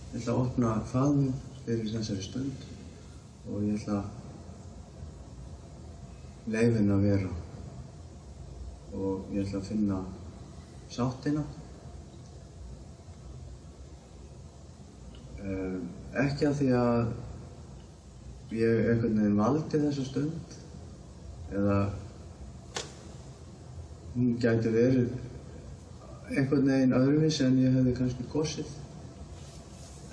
Ég 0.08 0.18
ætla 0.18 0.32
að 0.34 0.40
opna 0.42 0.70
faðum 0.90 1.28
fyrir 1.62 1.92
þessari 1.92 2.24
stund 2.26 2.58
og 3.46 3.62
ég 3.62 3.78
ætla 3.78 3.96
að 4.00 4.08
leifin 6.56 6.94
að 6.96 7.04
vera. 7.06 7.32
Og 8.98 9.14
ég 9.36 9.46
ætla 9.46 9.58
að 9.62 9.68
finna 9.70 9.98
sáttina. 10.90 11.44
Um, 15.38 15.82
ekki 16.18 16.48
að 16.48 16.58
því 16.58 16.70
að 16.82 17.02
ég 18.58 18.88
einhvern 18.90 19.20
veginn 19.20 19.38
valdi 19.38 19.76
þessa 19.86 20.04
stund 20.08 20.58
eða 21.52 21.78
hún 24.14 24.36
gæti 24.42 24.72
verið 24.74 25.08
einhvern 26.28 26.68
veginn 26.68 26.96
öðruvis 26.98 27.40
en 27.44 27.58
ég 27.62 27.74
hefði 27.76 27.94
kannski 27.96 28.28
kosið. 28.32 28.70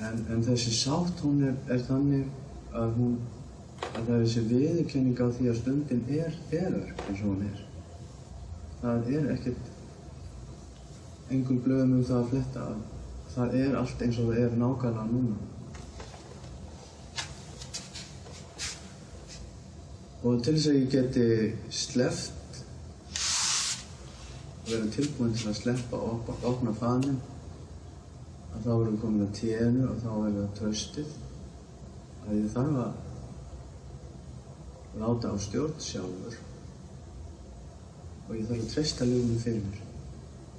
En, 0.05 0.25
en 0.31 0.43
þessi 0.43 0.73
sátt 0.75 1.23
hún 1.23 1.43
er, 1.47 1.55
er 1.71 1.81
þannig 1.87 2.25
að 2.75 2.97
hún 2.99 3.15
að 3.85 4.01
það 4.07 4.15
er 4.15 4.25
þessi 4.25 4.43
viðurkenning 4.49 5.21
á 5.23 5.27
því 5.37 5.47
að 5.51 5.59
stundin 5.61 6.03
er 6.11 6.37
þegar 6.49 6.91
eins 7.05 7.21
og 7.21 7.27
hún 7.29 7.45
er. 7.47 7.63
Það 8.81 9.09
er 9.17 9.31
ekkert 9.35 9.71
engum 11.35 11.61
blöðum 11.65 11.97
um 11.99 12.05
það 12.05 12.21
að 12.21 12.31
fletta 12.33 12.69
að 12.69 12.81
það 13.35 13.59
er 13.61 13.77
allt 13.79 14.03
eins 14.05 14.19
og 14.21 14.31
það 14.31 14.41
er 14.43 14.57
nákvæmlega 14.61 15.05
núna 15.11 15.54
og 20.25 20.41
til 20.41 20.55
þess 20.55 20.69
að 20.71 20.77
ég 20.79 20.89
geti 20.89 21.25
sleppt 21.69 22.59
og 24.65 24.71
vera 24.71 24.87
tilbúin 24.95 25.35
til 25.37 25.51
að 25.51 25.59
sleppa 25.59 25.99
og 26.01 26.07
op 26.15 26.47
opna 26.49 26.73
fanin 26.79 27.19
að 28.55 28.63
þá 28.63 28.71
erum 28.73 28.95
við 28.95 29.01
komin 29.03 29.25
að 29.27 29.35
ténu 29.37 29.81
og 29.91 29.99
þá 30.01 30.11
er 30.15 30.33
það 30.39 30.55
tröstið 30.59 31.11
að 32.25 32.33
ég 32.39 32.47
þarf 32.55 32.75
að 32.85 32.93
láta 35.03 35.29
á 35.29 35.35
stjórn 35.45 35.77
sjálfur. 35.83 36.35
Og 38.25 38.31
ég 38.39 38.47
þarf 38.47 38.63
að 38.63 38.71
treysta 38.71 39.03
lífinu 39.05 39.41
fyrir 39.43 39.63
mér. 39.67 39.81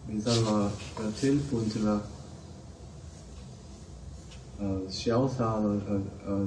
Og 0.05 0.11
ég 0.15 0.27
þarf 0.29 0.51
að 0.53 0.67
vera 1.01 1.13
tilbúin 1.23 1.73
til 1.75 1.85
að 1.91 2.13
að 4.67 4.85
sjá 4.95 5.17
það 5.37 5.71
að, 5.71 5.81
að, 5.93 6.05
að, 6.33 6.45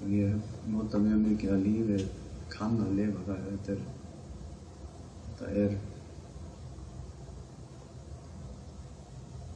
að 0.00 0.12
ég 0.14 0.53
nota 0.72 1.00
mjög 1.02 1.24
mikið 1.28 1.54
að 1.54 1.66
lífið 1.68 2.06
kann 2.54 2.78
að 2.84 2.94
lifa 3.00 3.26
það 3.26 3.48
þetta 3.48 3.74
er 3.74 3.82
þetta 5.26 5.50
er 5.64 5.76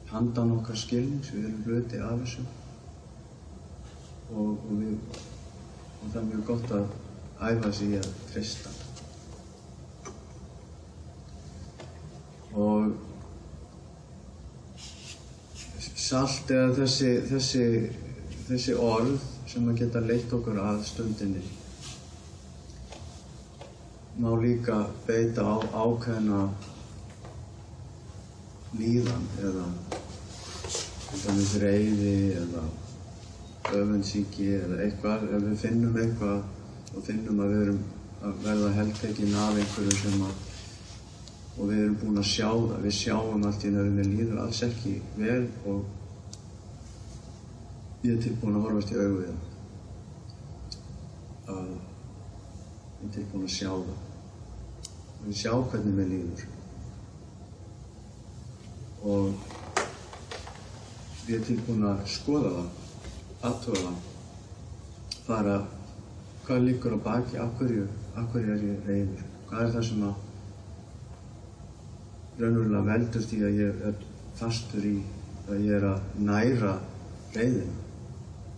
handan 0.09 0.55
okkar 0.57 0.77
skilnings 0.77 1.29
við 1.33 1.45
erum 1.49 1.65
hluti 1.67 1.99
af 2.01 2.21
þessu. 2.23 2.45
Og, 4.29 4.49
og, 4.53 4.71
við, 4.77 4.95
og 5.99 6.11
það 6.11 6.19
er 6.21 6.27
mjög 6.29 6.43
gott 6.49 6.73
að 6.77 6.85
æfa 7.49 7.71
sig 7.73 7.93
í 7.93 7.97
að 7.97 8.09
trista 8.29 8.73
og 12.59 12.91
salt 16.09 16.51
eða 16.53 16.71
þessi, 16.81 17.09
þessi, 17.29 17.65
þessi 18.49 18.77
orð 18.81 19.25
sem 19.49 19.69
að 19.69 19.79
geta 19.81 20.01
leitt 20.05 20.33
okkur 20.35 20.59
að 20.61 20.83
stundinni. 20.85 21.41
Má 24.19 24.29
líka 24.41 24.81
beita 25.07 25.45
á 25.47 25.57
ákveðna 25.73 26.41
líðan 28.77 29.25
eða 29.41 29.65
eitthvað 31.09 31.55
reyði 31.63 32.17
eða 32.43 32.65
öfunnsíki 33.79 34.51
eða 34.59 34.83
eitthvað. 34.85 35.25
Ef 35.29 35.47
við 35.47 35.57
finnum 35.63 35.97
eitthvað 36.03 36.93
og 36.93 37.07
finnum 37.07 37.41
að 37.41 37.55
við 37.55 37.63
erum 37.63 37.81
að 38.19 38.45
verða 38.45 38.69
heldtekinn 38.75 39.35
af 39.39 39.57
einhverju 39.57 39.97
sem 40.03 40.23
að 40.27 40.45
og 41.59 41.67
við 41.67 41.79
erum 41.83 41.95
búin 41.99 42.19
að 42.21 42.27
sjá 42.29 42.49
það, 42.49 42.75
við 42.85 42.93
sjáum 42.95 43.45
allt 43.47 43.63
í 43.67 43.71
nöðum 43.73 43.97
við 43.99 44.11
líður 44.13 44.43
alls 44.45 44.61
ekki 44.63 44.93
vel 45.17 45.41
og 45.67 45.79
ég 48.03 48.11
er 48.13 48.21
tilbúin 48.23 48.57
að 48.57 48.65
horfast 48.65 48.93
í 48.93 48.99
augu 48.99 49.15
við 49.19 49.29
það 51.45 51.55
að 51.55 51.69
ég 51.69 53.07
er 53.07 53.13
tilbúin 53.15 53.47
að 53.47 53.55
sjá 53.55 53.71
það. 53.71 53.99
Við 55.23 55.39
sjá 55.39 55.53
hvernig 55.71 55.97
við 55.99 56.07
líður. 56.13 56.41
Og 59.13 59.25
ég 61.29 61.35
er 61.39 61.47
tilbúin 61.47 61.89
að 61.89 62.05
skoða 62.13 62.53
það 62.59 62.69
aðtóða 63.49 63.81
það. 63.87 63.97
Fara 65.29 65.57
hvað 66.45 66.63
líkur 66.65 66.95
á 66.95 66.99
baki, 67.09 67.35
af 67.37 67.51
hverju, 67.59 67.83
af 68.15 68.31
hverju 68.33 68.55
er 68.55 68.63
ég 68.65 68.87
reyður 68.87 69.29
hvað 69.49 69.63
er 69.65 69.71
það 69.73 69.85
sem 69.87 70.01
að 70.05 70.25
raunverulega 72.39 72.81
veldur 72.85 73.23
því 73.25 73.39
að 73.47 73.55
ég 73.59 73.79
er 73.89 74.03
fastur 74.37 74.85
í 74.85 74.97
að 75.49 75.63
ég 75.65 75.71
er 75.79 75.85
að 75.89 76.19
næra 76.27 76.73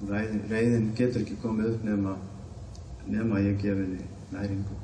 reyðin. 0.10 0.44
Reyðin 0.50 0.92
getur 0.98 1.22
ekki 1.24 1.40
komið 1.42 1.74
upp 1.74 1.88
nema 1.88 2.18
nema 3.08 3.40
ég 3.40 3.58
gef 3.62 3.78
henni 3.78 4.06
næringu. 4.32 4.78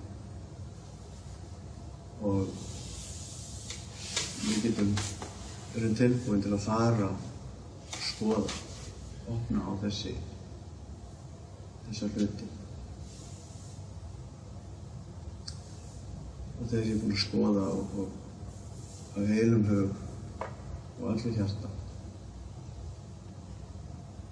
Og 2.22 2.48
við 4.42 4.64
getum 4.66 4.94
verið 5.76 5.98
tilbúin 6.02 6.44
til 6.44 6.54
að 6.56 6.66
fara 6.66 7.10
og 7.12 8.00
skoða, 8.10 8.60
opna 9.30 9.64
á 9.70 9.72
þessi, 9.84 10.16
þessa 11.88 12.12
hluti. 12.16 12.50
Og 16.58 16.64
þegar 16.66 16.86
ég 16.88 16.96
er 16.96 17.02
búin 17.04 17.18
að 17.18 17.26
skoða 17.28 17.68
og, 17.70 18.00
og 18.02 19.18
af 19.22 19.34
heilum 19.34 19.66
hug 19.70 20.06
og 20.98 21.12
allir 21.12 21.38
hjarta 21.38 21.70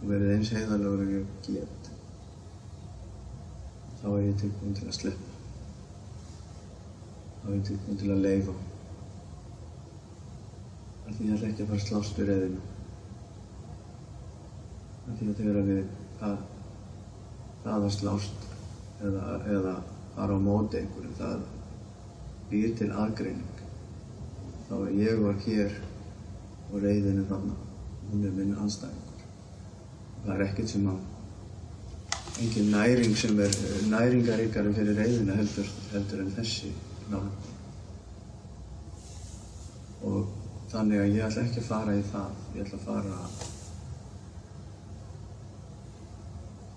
og 0.05 0.11
verið 0.11 0.31
eins 0.35 0.49
heiðarlegur 0.53 0.99
og 1.01 1.13
ég 1.15 1.29
get, 1.47 1.87
þá 3.97 4.03
er 4.11 4.25
ég 4.27 4.35
tilbúin 4.37 4.75
til 4.77 4.85
að 4.85 4.97
sleppa. 4.99 5.31
Þá 7.39 7.47
er 7.47 7.55
ég 7.55 7.63
tilbúin 7.69 7.97
til 8.01 8.09
að 8.13 8.21
leifa. 8.21 8.53
Af 11.05 11.15
því 11.15 11.25
ég 11.25 11.33
ætla 11.33 11.49
ekki 11.49 11.65
að 11.65 11.71
fara 11.71 11.79
að 11.79 11.87
slást 11.87 12.19
við 12.19 12.29
reyðinu. 12.29 12.61
Af 15.05 15.15
því 15.15 15.31
að 15.31 15.41
þegar 15.41 15.67
við 15.71 15.81
að, 16.29 16.37
það 17.63 17.87
að 17.87 17.95
slást 17.97 18.45
eða, 19.09 19.25
eða 19.55 19.73
fara 20.19 20.37
á 20.37 20.45
móti 20.45 20.83
einhverjum, 20.83 21.17
það 21.17 21.49
býr 22.53 22.77
til 22.77 22.91
aðgreining. 22.93 23.65
Þá 24.69 24.77
er 24.83 24.93
ég 25.01 25.25
var 25.25 25.41
hér 25.49 25.75
og 26.69 26.77
reyðin 26.85 27.25
er 27.25 27.27
þarna. 27.33 27.57
Hún 28.11 28.29
er 28.29 28.37
minn 28.37 28.53
anstæðingur. 28.61 29.04
Það 30.25 30.33
er 30.35 30.45
ekkert 30.47 30.71
sem 30.73 30.85
að, 30.89 31.01
engin 32.41 32.71
næring 32.73 33.17
sem 33.17 33.39
er 33.45 33.57
næringaríkari 33.91 34.71
fyrir 34.73 34.97
reyðina 34.97 35.37
heldur, 35.37 35.67
heldur 35.91 36.23
en 36.23 36.31
þessi 36.33 36.71
nálgun. 37.11 37.51
Og 40.05 40.31
þannig 40.71 41.01
að 41.01 41.11
ég 41.13 41.27
ætla 41.27 41.43
ekki 41.45 41.61
að 41.61 41.69
fara 41.69 41.93
í 41.97 42.01
það. 42.11 42.39
Ég 42.55 42.65
ætla 42.65 42.79
að 42.79 42.87
fara 42.89 43.19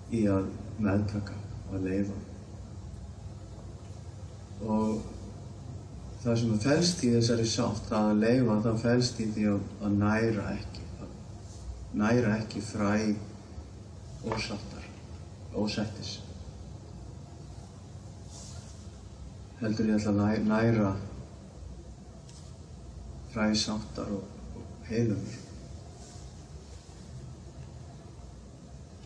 í 0.09 0.25
að 0.33 0.51
meðtaka 0.81 1.37
og 1.69 1.77
að 1.77 1.87
leifa. 1.89 2.19
Og 4.69 4.93
það 6.23 6.37
sem 6.41 6.53
að 6.53 6.67
felst 6.67 7.03
í 7.05 7.11
þessari 7.15 7.47
sátt, 7.47 7.89
það 7.89 8.11
að 8.13 8.21
leifa, 8.25 8.59
það 8.67 8.81
felst 8.85 9.19
í 9.23 9.27
því 9.33 9.49
að, 9.53 9.59
að 9.87 9.97
næra 10.03 10.45
ekki. 10.53 10.85
Að 10.99 11.11
næra 12.03 12.37
ekki 12.37 12.63
fræ 12.69 12.93
ósáttar, 14.25 14.83
ósættis. 15.55 16.19
Heldur 19.59 19.85
ég 19.85 19.95
ætla 19.99 20.11
að 20.11 20.19
næ- 20.19 20.47
næra 20.47 20.95
fræ 23.33 23.53
sáttar 23.55 24.07
og, 24.11 24.23
og 24.55 24.63
heilumur. 24.87 25.37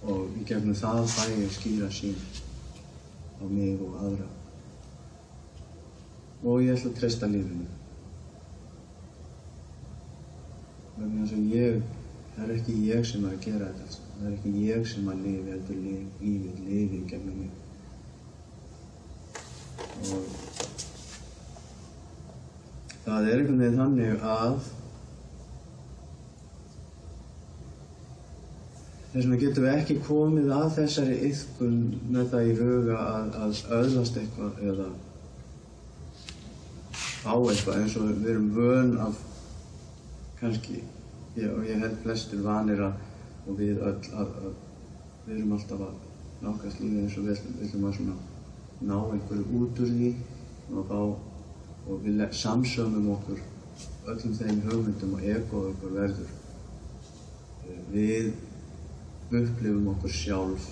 Og 0.04 0.38
í 0.38 0.44
gegnum 0.46 0.76
það 0.76 1.08
fæ 1.08 1.26
ég 1.32 1.52
skýra 1.56 1.90
sín 1.90 2.16
á 3.42 3.46
mig 3.50 3.80
og 3.82 3.96
aðra. 4.04 4.28
Og 6.44 6.62
ég 6.62 6.76
ætla 6.76 6.92
að 6.92 6.98
treysta 7.00 7.28
lífinu. 7.28 7.66
Vegna 10.98 11.26
þess 11.26 11.38
að 11.38 11.54
ég, 11.56 11.82
það 12.36 12.44
er 12.46 12.56
ekki 12.58 12.74
ég 12.88 13.02
sem 13.08 13.26
er 13.26 13.34
að 13.36 13.44
gera 13.46 13.70
þetta. 13.70 13.86
saman. 13.96 14.14
Það 14.20 14.28
er 14.30 14.34
ekki 14.38 14.52
ég 14.68 14.82
sem 14.94 15.10
að 15.10 15.24
lifi, 15.28 15.50
heldur 15.52 15.78
lífið, 15.88 16.56
lifi 16.70 16.98
í 16.98 17.10
gegnum 17.12 17.38
mig. 17.42 17.54
Og 20.04 20.24
það 23.04 23.28
er 23.28 23.38
einhvern 23.38 23.62
veginn 23.64 23.82
þannig 23.82 24.14
að 24.34 24.56
þess 29.14 29.26
vegna 29.28 29.40
getum 29.44 29.66
við 29.68 29.76
ekki 29.78 29.96
komið 30.08 30.48
að 30.56 30.70
þessari 30.78 31.18
yðkun 31.28 31.76
með 32.16 32.32
það 32.32 32.48
í 32.48 32.56
huga 32.62 33.02
að, 33.02 33.28
að 33.44 33.52
öðlast 33.78 34.16
eitthvað 34.22 34.64
eða 34.72 34.88
á 37.24 37.36
eitthvað 37.38 37.78
eins 37.82 37.98
og 38.00 38.10
við 38.10 38.32
erum 38.34 38.50
vön 38.56 38.98
af 39.04 39.22
kannski 40.40 40.82
ég, 41.36 41.50
og 41.50 41.66
ég 41.68 41.82
held 41.82 41.98
flestir 42.04 42.44
vanir 42.46 42.84
að 42.84 43.02
og 43.44 43.58
við 43.60 43.82
öll 43.84 43.98
að, 44.16 44.36
að 44.40 44.54
við 45.26 45.36
erum 45.38 45.56
alltaf 45.58 45.82
að 45.88 45.96
nákast 46.44 46.80
lífið 46.80 47.02
eins 47.02 47.18
og 47.18 47.26
við 47.28 47.42
ætlum- 47.64 47.88
að 47.90 47.98
svona 47.98 48.16
ná 48.84 48.96
einhverju 49.16 49.46
út 49.60 49.82
úr 49.84 49.92
því 49.98 50.12
og 50.74 50.88
þá 50.92 51.00
og 51.84 52.06
við 52.06 52.24
samsömmum 52.40 53.10
okkur 53.18 53.42
öllum 54.14 54.38
þeim 54.40 54.62
hugmyndum 54.68 55.14
og 55.18 55.28
egoð 55.34 55.70
okkur 55.74 55.94
verður. 55.98 56.32
Eh, 57.68 57.82
við 57.92 58.34
upplifum 59.32 59.88
okkur 59.94 60.14
sjálf 60.14 60.70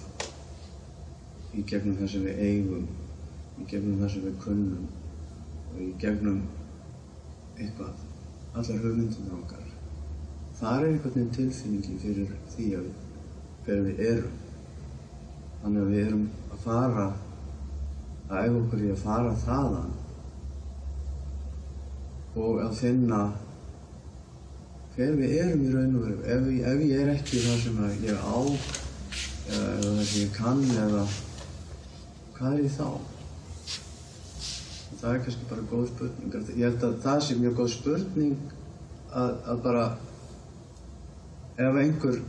í 1.55 1.63
gegnum 1.67 1.97
það 1.99 2.11
sem 2.13 2.25
við 2.27 2.41
eigum 2.47 2.87
í 3.59 3.67
gegnum 3.67 3.99
það 4.01 4.13
sem 4.13 4.25
við 4.27 4.37
kunnum 4.45 4.87
og 5.71 5.81
í 5.81 5.89
gegnum 5.99 6.41
eitthvað 7.57 8.05
allar 8.53 8.83
hugmyndunar 8.85 9.41
okkar 9.41 9.60
þar 10.61 10.83
er 10.83 10.91
einhvern 10.91 11.15
veginn 11.15 11.33
tilfinningin 11.35 12.01
fyrir 12.01 12.33
því 12.53 12.67
að 12.77 12.89
hver 13.65 13.79
við 13.87 14.01
erum. 14.11 14.35
Þannig 15.61 15.81
að 15.81 15.93
við 15.93 16.03
erum 16.05 16.27
að 16.53 16.63
fara 16.65 17.05
að 18.31 18.45
æfa 18.45 18.59
okkur 18.61 18.83
í 18.83 18.91
að 18.93 19.01
fara 19.01 19.31
þaðan 19.41 19.95
og 22.41 22.59
að 22.63 22.77
finna 22.79 23.21
hver 24.93 25.17
við 25.17 25.33
erum 25.39 25.65
í 25.65 25.71
raun 25.73 25.97
og 25.97 26.05
veru. 26.05 26.19
Ef, 26.35 26.45
ef 26.71 26.85
ég 26.87 27.01
er 27.01 27.11
ekki 27.15 27.41
það 27.47 27.57
sem 27.65 27.81
ég 28.05 28.21
á 28.21 28.37
eða, 28.37 29.65
eða 29.65 29.95
það 29.95 30.05
sem 30.11 30.21
ég 30.21 30.37
kann 30.37 30.63
eða 30.85 31.07
hvað 32.37 32.53
er 32.53 32.63
ég 32.67 32.77
þá? 32.77 32.87
Það 35.01 35.11
er 35.15 35.21
kannski 35.25 35.49
bara 35.49 35.67
góð 35.71 35.89
spurning. 35.89 36.39
Ég 36.53 36.65
held 36.67 36.83
að 36.85 36.97
það 37.01 37.19
sé 37.25 37.41
mjög 37.41 37.59
góð 37.59 37.69
spurning 37.73 38.39
að, 39.09 39.35
að 39.49 39.61
bara 39.65 39.85
ef 41.57 41.81
einhver 41.81 42.21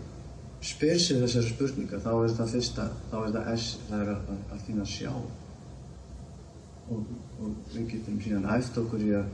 spyr 0.63 0.99
sér 1.03 1.23
þessari 1.25 1.53
spurninga 1.53 2.01
þá 2.03 2.11
er 2.15 2.35
það 2.39 2.53
fyrsta, 2.57 2.89
þá 3.11 3.17
er 3.21 3.31
það 3.37 3.53
S 3.55 3.69
það 3.89 4.01
er 4.01 4.11
að, 4.15 4.33
að, 4.55 4.61
finna 4.67 4.87
sjá 4.87 5.13
og, 5.13 7.01
og 7.43 7.49
við 7.75 7.89
getum 7.95 8.21
síðan 8.23 8.51
æft 8.57 8.79
okkur 8.83 9.07
í 9.07 9.15
að 9.19 9.31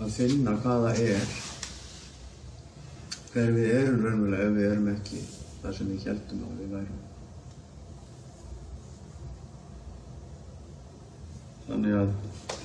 að 0.00 0.14
finna 0.16 0.56
hvað 0.62 0.86
það 0.86 1.00
er 1.04 1.32
hver 3.30 3.50
við 3.54 3.70
erum 3.74 4.00
raunverulega 4.04 4.46
ef 4.46 4.54
við 4.56 4.68
erum 4.70 4.88
ekki 4.94 5.20
það 5.60 5.74
sem 5.76 5.90
við 5.90 6.06
heldum 6.08 6.46
að 6.46 6.62
við 6.62 6.72
værum. 6.76 7.02
Þannig 11.66 11.98
að 12.00 12.59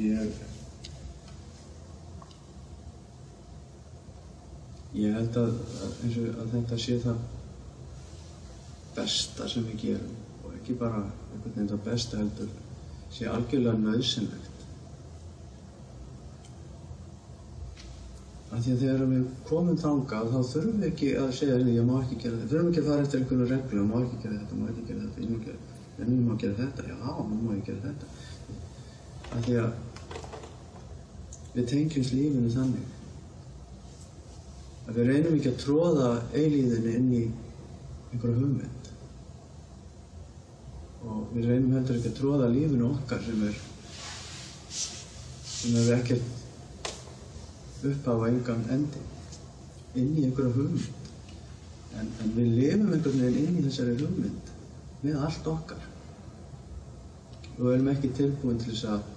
ég 0.00 0.44
Ég 4.96 5.12
held 5.12 5.34
að, 5.36 5.56
að, 5.84 6.04
að 6.40 6.52
þetta 6.54 6.76
sé 6.80 6.94
það 7.02 7.24
besta 8.96 9.48
sem 9.52 9.64
við 9.68 9.82
gerum 9.82 10.14
og 10.40 10.54
ekki 10.56 10.76
bara 10.80 11.02
einhvern 11.02 11.50
veginn 11.50 11.68
það 11.68 11.82
besta 11.84 12.20
heldur 12.20 12.54
sé 13.12 13.26
algjörlega 13.28 13.82
nöðsynlegt. 13.82 14.62
Af 18.46 18.62
því 18.64 18.72
að 18.72 18.82
þegar 18.84 19.04
við 19.10 19.26
komum 19.50 19.76
þangað 19.82 20.30
þá 20.32 20.38
þurfum 20.54 20.80
við 20.80 20.88
ekki 20.88 21.10
að 21.20 21.32
segja 21.42 21.58
að 21.58 21.70
ég 21.74 21.88
má 21.90 21.94
ekki 21.98 22.20
gera 22.22 22.38
þetta. 22.38 22.50
Þurfum 22.54 22.70
ekki 22.70 22.82
að 22.82 22.88
fara 22.88 23.04
eftir 23.04 23.20
einhvern 23.20 23.50
reglu, 23.52 23.82
ég 23.82 23.90
má 23.90 23.96
ekki 24.00 24.22
gera 24.22 24.38
þetta, 24.38 24.60
má 24.62 24.70
ekki 24.70 24.86
gera 24.88 25.02
þetta, 25.04 25.26
ég 25.26 25.34
má 25.34 25.44
gera 25.44 25.58
þetta, 25.66 26.08
nú 26.08 26.22
má 26.22 26.40
gera 26.40 26.58
þetta, 26.62 26.86
já, 26.88 26.96
nú 27.28 27.42
má 27.42 27.52
ég 27.58 27.68
gera 27.68 27.84
þetta. 27.90 28.10
Af 29.26 29.44
því 29.44 29.58
að 29.66 29.85
við 31.56 31.68
tengjumst 31.70 32.12
lífinu 32.12 32.50
þannig 32.52 32.86
að 34.86 34.98
við 34.98 35.08
reynum 35.10 35.36
ekki 35.38 35.52
að 35.52 35.62
tróða 35.62 36.10
eilíðinni 36.36 36.92
inn 36.98 37.06
í 37.16 37.22
einhverja 38.12 38.36
hugmynd. 38.36 38.90
Og 41.06 41.32
við 41.32 41.48
reynum 41.50 41.74
heldur 41.74 41.96
ekki 41.98 42.12
að 42.12 42.20
tróða 42.20 42.50
lífinu 42.52 42.90
okkar 42.92 43.24
sem 43.24 43.42
er 43.48 43.56
sem 45.56 45.80
er 45.80 45.96
ekkert 45.96 46.26
upphafa 47.86 48.30
engan 48.30 48.62
endi 48.76 49.02
inn 49.96 50.12
í 50.12 50.28
einhverja 50.28 50.54
hugmynd. 50.54 51.02
En, 51.96 52.12
en 52.22 52.32
við 52.36 52.54
lifum 52.60 52.92
einhvern 52.92 53.20
veginn 53.24 53.42
inn 53.48 53.60
í 53.62 53.66
þessari 53.66 53.96
hugmynd 54.02 54.54
með 55.02 55.20
allt 55.24 55.50
okkar. 55.50 55.82
Og 57.56 57.70
erum 57.72 57.88
ekki 57.94 58.12
tilbúin 58.14 58.60
til 58.60 58.74
þess 58.74 58.90
að 58.92 59.12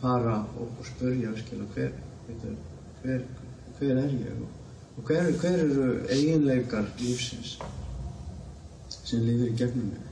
fara 0.00 0.38
og, 0.56 0.72
og 0.78 0.86
spurja 0.86 1.30
virkilega 1.36 1.74
hver, 1.74 1.92
veitu, 2.28 2.54
hver, 3.02 3.20
hver 3.78 4.02
er 4.04 4.16
ég 4.16 4.40
og, 4.96 5.04
hver, 5.06 5.30
hver 5.40 5.62
eru 5.64 5.86
eiginleikar 6.08 6.88
lífsins 7.00 7.58
sem 9.10 9.24
lifir 9.26 9.50
í 9.50 9.56
gegnum 9.58 9.88
mig. 9.90 10.06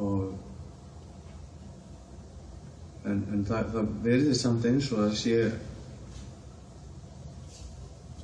Og 0.00 0.32
en, 3.04 3.18
en 3.34 3.44
það, 3.48 3.72
það 3.74 3.90
verðist 4.06 4.44
samt 4.44 4.68
eins 4.70 4.88
og 4.94 5.02
að 5.04 5.16
sé 5.20 5.36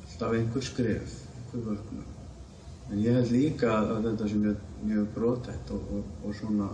alltaf 0.07 0.37
einhver 0.39 0.65
skref, 0.65 1.19
einhver 1.37 1.67
vörknum. 1.71 2.13
En 2.87 3.03
ég 3.03 3.19
held 3.19 3.33
líka 3.35 3.73
að 3.83 4.07
þetta 4.09 4.31
sé 4.31 4.41
mjög, 4.41 4.67
mjög 4.87 5.09
brotætt 5.17 5.73
og, 5.75 5.91
og, 5.99 6.13
og 6.25 6.37
svona 6.39 6.71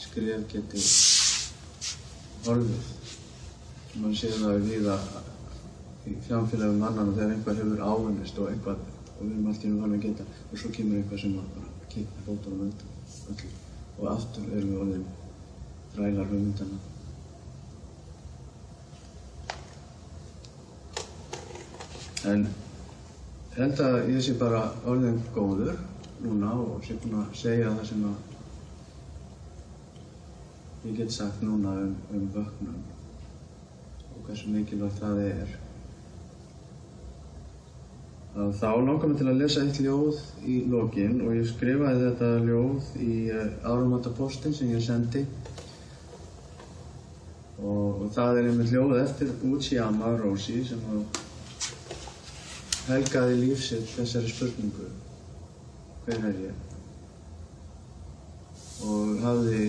skref 0.00 0.46
geti 0.52 0.82
orðið. 2.50 2.90
Man 4.02 4.16
sé 4.18 4.30
það 4.34 4.64
við 4.68 4.88
að 4.90 5.04
í 6.10 6.14
samfélagum 6.26 6.80
mannana 6.82 7.14
þegar 7.16 7.34
einhver 7.34 7.60
hefur 7.60 7.84
ávinnist 7.88 8.40
og 8.42 8.50
eitthvað 8.50 8.80
og 9.14 9.20
við 9.20 9.36
erum 9.36 9.46
alltaf 9.50 9.68
um 9.70 9.84
hann 9.84 9.94
að 9.96 10.02
geta 10.04 10.26
og 10.50 10.58
svo 10.58 10.72
kemur 10.74 10.98
eitthvað 10.98 11.22
sem 11.22 11.36
að 11.38 11.52
bara 11.54 11.86
kipna 11.94 12.24
bóttunum 12.26 12.64
undan 12.66 12.90
öllu 13.30 13.52
og 14.00 14.10
aftur 14.10 14.50
erum 14.50 14.72
við 14.72 14.82
orðin 14.82 15.06
þrælar 15.94 16.30
hugmyndana. 16.32 16.82
En 22.34 22.46
held 23.54 23.80
að 23.86 23.98
ég 24.10 24.22
sé 24.26 24.36
bara 24.40 24.66
orðin 24.90 25.20
góður 25.34 25.76
núna 26.24 26.54
og 26.58 26.84
sé 26.84 26.96
búinn 27.00 27.20
að 27.22 27.34
segja 27.38 27.72
það 27.76 27.90
sem 27.92 28.06
að 28.10 28.33
ég 30.84 30.96
get 30.96 31.12
sagt 31.12 31.42
núna 31.42 31.72
um, 31.80 31.96
um 32.12 32.30
vöknum 32.34 32.80
og 34.14 34.26
hversu 34.26 34.50
mikilvægt 34.52 34.98
það 35.00 35.20
er. 35.24 35.54
Þá 38.34 38.70
langar 38.82 39.08
mér 39.08 39.18
til 39.20 39.28
að 39.30 39.40
lesa 39.40 39.62
eitt 39.62 39.78
ljóð 39.78 40.20
í 40.50 40.56
lokin 40.66 41.20
og 41.22 41.36
ég 41.36 41.46
skrifaði 41.46 42.08
þetta 42.08 42.30
ljóð 42.48 42.88
í 43.00 43.14
áramótapostin 43.62 44.56
sem 44.56 44.72
ég 44.74 44.82
sendi. 44.82 45.22
Og, 47.62 48.02
og 48.02 48.10
það 48.16 48.40
er 48.40 48.48
einmitt 48.50 48.74
ljóð 48.74 48.96
eftir 48.98 49.30
Uchiyama 49.46 50.16
Roshi 50.18 50.64
sem 50.66 50.82
að 50.90 51.22
helgaði 52.90 53.40
lífsitt 53.40 53.94
þessari 53.94 54.34
spurningu. 54.34 54.90
Hver 56.04 56.28
er 56.28 56.40
ég? 56.50 56.62
Og 58.84 59.22
hafði 59.22 59.68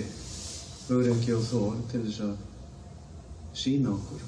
hugrengi 0.89 1.35
og 1.35 1.45
þól 1.49 1.77
til 1.91 2.01
þess 2.05 2.23
að 2.25 2.33
sína 3.55 3.93
okkur 3.95 4.25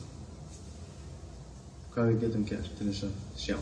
hvað 1.94 2.12
við 2.12 2.24
getum 2.24 2.46
gert 2.46 2.72
til 2.78 2.88
þess 2.92 3.08
að 3.08 3.42
sjá. 3.42 3.58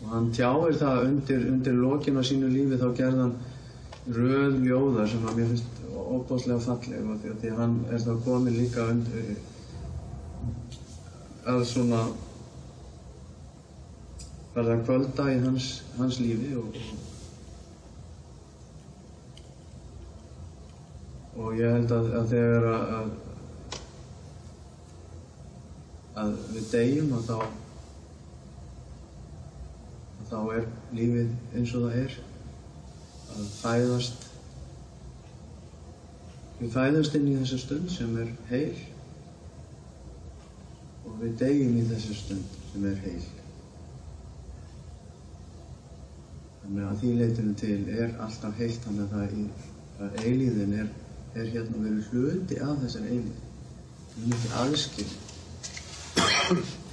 Og 0.00 0.06
hann 0.14 0.30
tjáir 0.32 0.78
það 0.80 1.02
undir, 1.10 1.42
undir 1.52 1.76
lokin 1.76 2.16
á 2.16 2.22
sínu 2.24 2.48
lífi 2.48 2.80
þá 2.80 2.88
gerðan 2.96 3.34
röð 4.16 4.56
ljóða 4.64 5.04
sem 5.10 5.26
að 5.28 5.36
mér 5.36 5.50
finnst 5.52 5.84
óbáslega 6.00 6.62
falleg 6.64 7.10
og 7.12 7.20
því 7.20 7.52
að 7.52 7.60
hann 7.60 7.76
er 7.92 8.02
þá 8.06 8.12
komin 8.24 8.56
líka 8.56 8.88
undir 8.94 9.36
að 11.50 11.62
svona 11.68 12.00
verða 14.54 14.80
kvölda 14.86 15.28
í 15.34 15.38
hans, 15.44 15.70
hans 15.98 16.18
lífi 16.22 16.54
og, 16.58 16.74
og, 16.74 17.09
og 21.40 21.56
ég 21.56 21.72
held 21.72 21.92
að, 21.96 22.08
að 22.20 22.30
þegar 22.34 22.66
að, 22.70 23.10
að, 26.22 26.34
við 26.52 26.70
deyjum 26.74 27.14
að 27.16 27.28
þá 27.30 27.36
að 30.20 30.26
þá 30.30 30.38
er 30.56 30.66
lífið 30.94 31.30
eins 31.56 31.72
og 31.74 31.86
það 31.86 31.96
er. 32.04 32.18
Að 33.30 33.48
fæðast 33.56 34.26
við 36.60 36.72
fæðast 36.74 37.16
inn 37.16 37.28
í 37.30 37.36
þessa 37.40 37.58
stund 37.64 37.92
sem 37.94 38.16
er 38.20 38.32
heil. 38.50 38.80
Og 41.08 41.20
við 41.22 41.36
deyjum 41.40 41.78
í 41.80 41.84
þessa 41.88 42.16
stund 42.18 42.56
sem 42.70 42.88
er 42.90 42.98
heil. 43.06 43.28
Þannig 46.62 46.86
að 46.86 46.98
því 47.00 47.12
leytinu 47.18 47.54
til 47.58 47.78
er 47.96 48.12
alltaf 48.22 48.58
heilt 48.60 48.84
þannig 48.84 49.06
að 49.06 49.14
það 49.14 49.38
í, 49.40 49.46
eilíðin 50.28 50.76
er, 50.84 50.90
er 51.34 51.50
hérna 51.54 51.82
verið 51.84 52.10
hluti 52.10 52.58
af 52.64 52.80
þessari 52.82 53.16
eilíð. 53.16 53.38
Það 54.10 54.22
er 54.22 54.30
mikið 54.32 54.56
aðskil. 54.62 55.08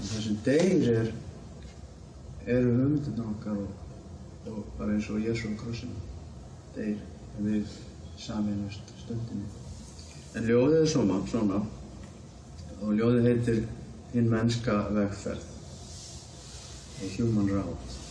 Sem 0.08 0.38
deyr 0.46 0.90
er, 0.94 1.12
eru 2.46 2.76
hugmyndina 2.76 3.26
okkar 3.32 3.62
og, 3.64 3.72
og 4.52 4.60
bara 4.78 4.94
eins 4.94 5.10
og 5.10 5.24
Jésu 5.26 5.50
á 5.50 5.60
krossinu. 5.62 5.98
Deyr 6.76 7.00
en 7.38 7.50
við 7.50 7.80
saminast 8.22 8.94
stundinni. 9.02 9.50
En 10.38 10.46
ljóðið 10.46 10.84
er 10.84 10.92
svona, 10.94 11.22
svona 11.30 11.64
og 12.82 12.94
ljóðið 12.94 13.30
heitir 13.32 13.64
Hinn 14.14 14.30
mennska 14.32 14.88
vegferð. 14.96 15.44
Human 17.18 17.50
Route. 17.52 18.07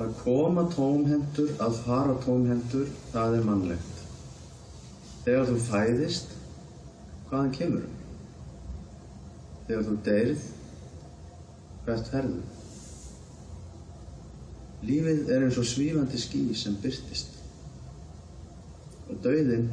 Að 0.00 0.12
koma 0.22 0.62
tómhendur, 0.72 1.50
að 1.60 1.80
fara 1.84 2.14
tómhendur, 2.24 2.86
það 3.12 3.34
er 3.36 3.42
mannlegt. 3.44 3.98
Þegar 5.26 5.50
þú 5.50 5.56
fæðist, 5.66 6.30
hvaðan 7.28 7.52
kemur 7.58 7.82
þú? 7.84 7.98
Þegar 9.66 9.84
þú 9.88 9.96
deyrð, 10.06 10.46
hvert 11.84 12.08
ferðu? 12.14 12.40
Lífið 14.88 15.28
er 15.28 15.44
eins 15.44 15.60
og 15.60 15.68
svífandi 15.68 16.22
ský 16.24 16.42
sem 16.56 16.80
byrtist. 16.80 17.36
Og 19.12 19.20
dauðinn 19.20 19.68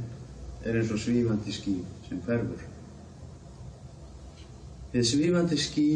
er 0.67 0.81
eins 0.81 0.91
og 0.91 0.99
svífandi 0.99 1.55
ský 1.55 1.79
sem 2.09 2.19
hverfur. 2.27 2.67
Þið 4.91 5.09
svífandi 5.13 5.63
ský 5.63 5.89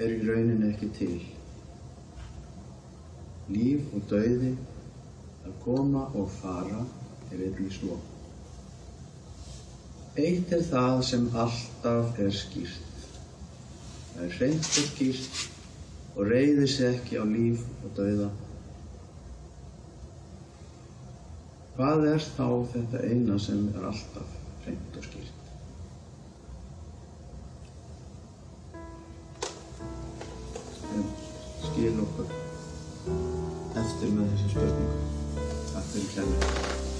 er 0.00 0.16
í 0.16 0.24
rauninni 0.24 0.72
ekki 0.72 0.92
til. 0.96 1.14
Líf 3.52 3.90
og 3.92 4.04
dauði, 4.08 4.54
að 5.44 5.56
koma 5.64 6.06
og 6.16 6.30
fara 6.38 6.80
er 7.28 7.42
einnig 7.44 7.72
svo. 7.74 7.98
Eitt 10.16 10.52
er 10.54 10.62
það 10.64 11.00
sem 11.04 11.26
alltaf 11.34 12.20
er 12.22 12.30
skýrt. 12.32 13.02
Það 14.14 14.24
er 14.24 14.36
hreint 14.38 14.68
og 14.80 14.88
skýrt 14.92 15.42
og 16.14 16.30
reyðir 16.30 16.70
sig 16.70 16.88
ekki 16.94 17.18
á 17.20 17.24
líf 17.28 17.66
og 17.82 17.92
dauða. 17.98 18.30
Hvað 21.74 22.06
er 22.12 22.22
þá 22.36 22.46
þetta 22.76 23.02
eina 23.10 23.40
sem 23.42 23.66
er 23.74 23.88
alltaf 23.90 24.38
hreint 24.62 25.00
og 25.00 25.10
skýrt? 25.10 25.42
Skil 31.66 32.00
okkur 32.06 32.43
eftir 34.04 34.18
með 34.18 34.32
þessi 34.32 34.50
spurningu. 34.52 34.98
Takk 35.72 35.86
fyrir 35.92 36.10
kærlega. 36.14 36.93